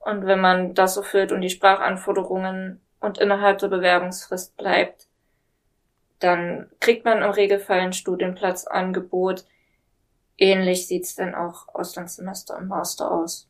Und 0.00 0.26
wenn 0.26 0.40
man 0.40 0.74
das 0.74 0.96
erfüllt 0.96 1.32
und 1.32 1.42
die 1.42 1.50
Sprachanforderungen 1.50 2.80
und 3.00 3.18
innerhalb 3.18 3.58
der 3.58 3.68
Bewerbungsfrist 3.68 4.56
bleibt, 4.56 5.06
dann 6.18 6.68
kriegt 6.80 7.04
man 7.04 7.22
im 7.22 7.30
Regelfall 7.30 7.80
ein 7.80 7.92
Studienplatzangebot. 7.92 9.44
Ähnlich 10.36 10.88
sieht's 10.88 11.14
dann 11.14 11.34
auch 11.34 11.68
Auslandssemester 11.68 12.58
im 12.58 12.68
Master 12.68 13.10
aus. 13.10 13.48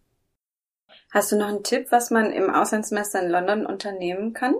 Hast 1.11 1.33
du 1.33 1.37
noch 1.37 1.48
einen 1.48 1.64
Tipp, 1.64 1.87
was 1.90 2.11
man 2.11 2.33
im 2.33 2.51
Auslandssemester 2.51 3.22
in 3.22 3.31
London 3.31 3.64
unternehmen 3.64 4.35
kann? 4.35 4.55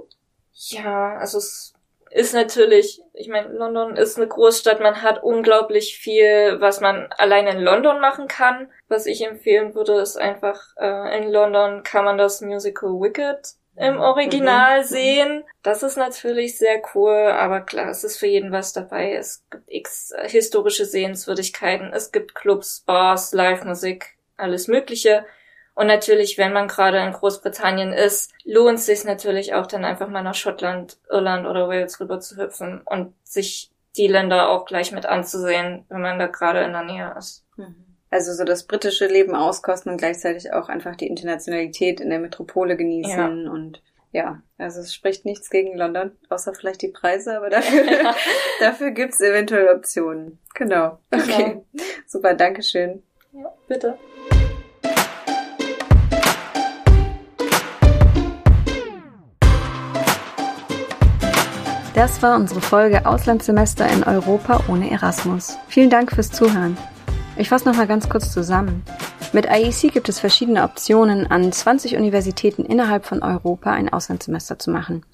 Ja, 0.53 1.17
also 1.17 1.39
es 1.39 1.75
ist 2.11 2.35
natürlich, 2.35 3.01
ich 3.15 3.29
meine, 3.29 3.49
London 3.49 3.97
ist 3.97 4.17
eine 4.17 4.29
Großstadt, 4.29 4.81
man 4.81 5.03
hat 5.03 5.23
unglaublich 5.23 5.99
viel, 5.99 6.61
was 6.61 6.81
man 6.81 7.09
alleine 7.17 7.51
in 7.51 7.61
London 7.61 8.01
machen 8.01 8.29
kann. 8.29 8.71
Was 8.89 9.07
ich 9.07 9.25
empfehlen 9.25 9.75
würde, 9.75 10.01
ist 10.01 10.17
einfach, 10.17 10.61
äh, 10.79 11.19
in 11.19 11.31
London 11.31 11.83
kann 11.83 12.05
man 12.05 12.19
das 12.19 12.41
Musical 12.41 12.91
Wicked 12.91 13.55
im 13.77 14.01
Original 14.01 14.81
Mhm. 14.81 14.85
sehen. 14.85 15.45
Das 15.63 15.83
ist 15.85 15.97
natürlich 15.97 16.59
sehr 16.59 16.83
cool, 16.95 17.15
aber 17.15 17.61
klar, 17.61 17.89
es 17.91 18.03
ist 18.03 18.19
für 18.19 18.27
jeden 18.27 18.51
was 18.51 18.73
dabei. 18.73 19.13
Es 19.15 19.45
gibt 19.51 19.65
x 19.69 20.13
historische 20.25 20.85
Sehenswürdigkeiten, 20.85 21.93
es 21.93 22.11
gibt 22.11 22.35
Clubs, 22.35 22.83
Bars, 22.87 23.33
Live-Musik, 23.33 24.17
alles 24.37 24.67
Mögliche. 24.69 25.25
Und 25.79 25.87
natürlich, 25.87 26.39
wenn 26.39 26.53
man 26.53 26.67
gerade 26.67 26.99
in 26.99 27.13
Großbritannien 27.13 27.93
ist, 27.93 28.33
lohnt 28.45 28.81
es 28.81 28.87
sich 28.87 29.05
natürlich 29.05 29.55
auch 29.55 29.65
dann 29.65 29.85
einfach 29.85 30.09
mal 30.09 30.25
nach 30.25 30.35
Schottland, 30.35 30.99
Irland 31.09 31.47
oder 31.47 31.69
Wales 31.69 32.01
rüber 32.01 32.19
zu 32.19 32.37
hüpfen 32.37 32.81
und 32.85 33.15
sich 33.23 33.71
die 33.97 34.09
Länder 34.09 34.49
auch 34.49 34.65
gleich 34.65 34.91
mit 34.91 35.07
anzusehen, 35.07 35.85
wenn 35.89 36.01
man 36.01 36.19
da 36.19 36.27
gerade 36.27 36.65
in 36.65 36.73
der 36.73 36.83
Nähe 36.83 37.15
ist. 37.17 37.47
Also 38.11 38.33
so 38.33 38.43
das 38.43 38.65
britische 38.65 39.07
Leben 39.07 39.37
auskosten 39.37 39.93
und 39.93 39.99
gleichzeitig 39.99 40.53
auch 40.53 40.69
einfach 40.69 40.97
die 40.97 41.07
Internationalität 41.07 42.01
in 42.01 42.11
der 42.11 42.19
Metropole 42.19 42.77
genießen 42.77 43.47
und 43.49 43.81
ja, 44.11 44.43
also 44.57 44.81
es 44.81 44.93
spricht 44.93 45.27
nichts 45.27 45.49
gegen 45.49 45.79
London, 45.79 46.11
außer 46.29 46.55
vielleicht 46.55 46.83
die 46.83 46.89
Preise, 46.89 47.37
aber 47.37 47.51
dafür, 47.51 47.85
dafür 48.61 48.91
gibt's 48.91 49.21
eventuell 49.21 49.69
Optionen. 49.69 50.41
Genau. 50.57 50.99
Okay. 51.13 51.63
Super, 52.05 52.35
Dankeschön. 52.35 53.05
Ja, 53.33 53.55
bitte. 53.69 53.97
Das 61.99 62.23
war 62.23 62.37
unsere 62.37 62.61
Folge 62.61 63.07
Auslandssemester 63.07 63.89
in 63.89 64.05
Europa 64.05 64.63
ohne 64.69 64.89
Erasmus. 64.89 65.59
Vielen 65.67 65.91
Dank 65.91 66.13
fürs 66.13 66.31
Zuhören. 66.31 66.77
Ich 67.37 67.49
fasse 67.49 67.69
nochmal 67.69 67.89
ganz 67.89 68.09
kurz 68.09 68.33
zusammen. 68.33 68.85
Mit 69.33 69.47
IEC 69.47 69.93
gibt 69.93 70.09
es 70.09 70.21
verschiedene 70.21 70.63
Optionen, 70.63 71.27
an 71.27 71.51
20 71.51 71.97
Universitäten 71.97 72.65
innerhalb 72.65 73.05
von 73.05 73.25
Europa 73.25 73.73
ein 73.73 73.93
Auslandssemester 73.93 74.61
zu 74.61 74.71
machen. 74.71 75.05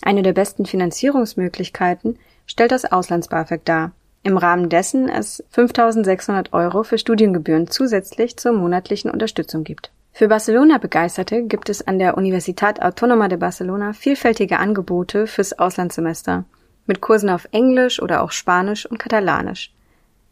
Eine 0.00 0.22
der 0.22 0.32
besten 0.32 0.64
Finanzierungsmöglichkeiten 0.64 2.18
stellt 2.46 2.72
das 2.72 2.90
Auslands-BAföG 2.90 3.60
dar, 3.66 3.92
im 4.22 4.38
Rahmen 4.38 4.70
dessen 4.70 5.10
es 5.10 5.44
5600 5.50 6.54
Euro 6.54 6.84
für 6.84 6.96
Studiengebühren 6.96 7.68
zusätzlich 7.68 8.38
zur 8.38 8.52
monatlichen 8.52 9.10
Unterstützung 9.10 9.62
gibt. 9.62 9.92
Für 10.12 10.28
Barcelona-Begeisterte 10.28 11.44
gibt 11.44 11.68
es 11.70 11.86
an 11.86 11.98
der 11.98 12.16
Universitat 12.16 12.82
Autónoma 12.82 13.28
de 13.28 13.38
Barcelona 13.38 13.92
vielfältige 13.92 14.58
Angebote 14.58 15.26
fürs 15.26 15.58
Auslandssemester 15.58 16.44
mit 16.86 17.00
Kursen 17.00 17.30
auf 17.30 17.48
Englisch 17.52 18.02
oder 18.02 18.22
auch 18.22 18.32
Spanisch 18.32 18.84
und 18.84 18.98
Katalanisch. 18.98 19.72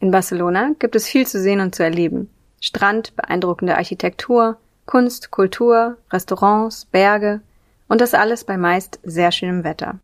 In 0.01 0.11
Barcelona 0.11 0.73
gibt 0.79 0.97
es 0.97 1.07
viel 1.07 1.27
zu 1.27 1.41
sehen 1.41 1.61
und 1.61 1.75
zu 1.75 1.85
erleben. 1.85 2.29
Strand, 2.61 3.15
beeindruckende 3.17 3.77
Architektur, 3.77 4.59
Kunst, 4.85 5.31
Kultur, 5.31 5.97
Restaurants, 6.13 6.87
Berge 6.87 7.41
und 7.89 8.01
das 8.01 8.15
alles 8.15 8.45
bei 8.45 8.57
meist 8.57 8.99
sehr 9.05 9.33
schönem 9.33 9.65
Wetter. 9.65 9.99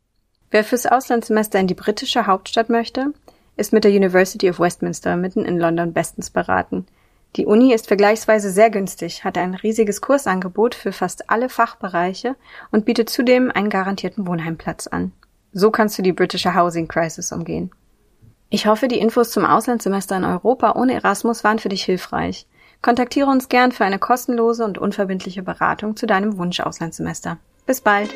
Wer 0.50 0.62
fürs 0.62 0.86
Auslandssemester 0.86 1.58
in 1.58 1.66
die 1.66 1.74
britische 1.74 2.26
Hauptstadt 2.26 2.68
möchte, 2.68 3.12
ist 3.56 3.72
mit 3.72 3.84
der 3.84 3.90
University 3.92 4.48
of 4.50 4.60
Westminster 4.60 5.16
mitten 5.16 5.44
in 5.44 5.58
London 5.58 5.92
bestens 5.92 6.30
beraten. 6.30 6.86
Die 7.36 7.46
Uni 7.46 7.72
ist 7.72 7.88
vergleichsweise 7.88 8.50
sehr 8.50 8.70
günstig, 8.70 9.24
hat 9.24 9.36
ein 9.36 9.54
riesiges 9.54 10.00
Kursangebot 10.00 10.74
für 10.74 10.92
fast 10.92 11.30
alle 11.30 11.48
Fachbereiche 11.48 12.36
und 12.70 12.84
bietet 12.84 13.10
zudem 13.10 13.50
einen 13.50 13.70
garantierten 13.70 14.26
Wohnheimplatz 14.26 14.86
an. 14.86 15.12
So 15.52 15.70
kannst 15.70 15.98
du 15.98 16.02
die 16.02 16.12
britische 16.12 16.54
Housing 16.54 16.86
Crisis 16.86 17.32
umgehen. 17.32 17.70
Ich 18.50 18.66
hoffe, 18.66 18.86
die 18.86 18.98
Infos 18.98 19.30
zum 19.30 19.44
Auslandssemester 19.44 20.16
in 20.16 20.24
Europa 20.24 20.74
ohne 20.76 20.94
Erasmus 20.94 21.42
waren 21.42 21.58
für 21.58 21.68
dich 21.68 21.82
hilfreich. 21.84 22.46
Kontaktiere 22.82 23.30
uns 23.30 23.48
gern 23.48 23.72
für 23.72 23.84
eine 23.84 23.98
kostenlose 23.98 24.64
und 24.64 24.78
unverbindliche 24.78 25.42
Beratung 25.42 25.96
zu 25.96 26.06
deinem 26.06 26.38
Wunsch 26.38 26.60
Auslandssemester. 26.60 27.38
Bis 27.66 27.80
bald! 27.80 28.14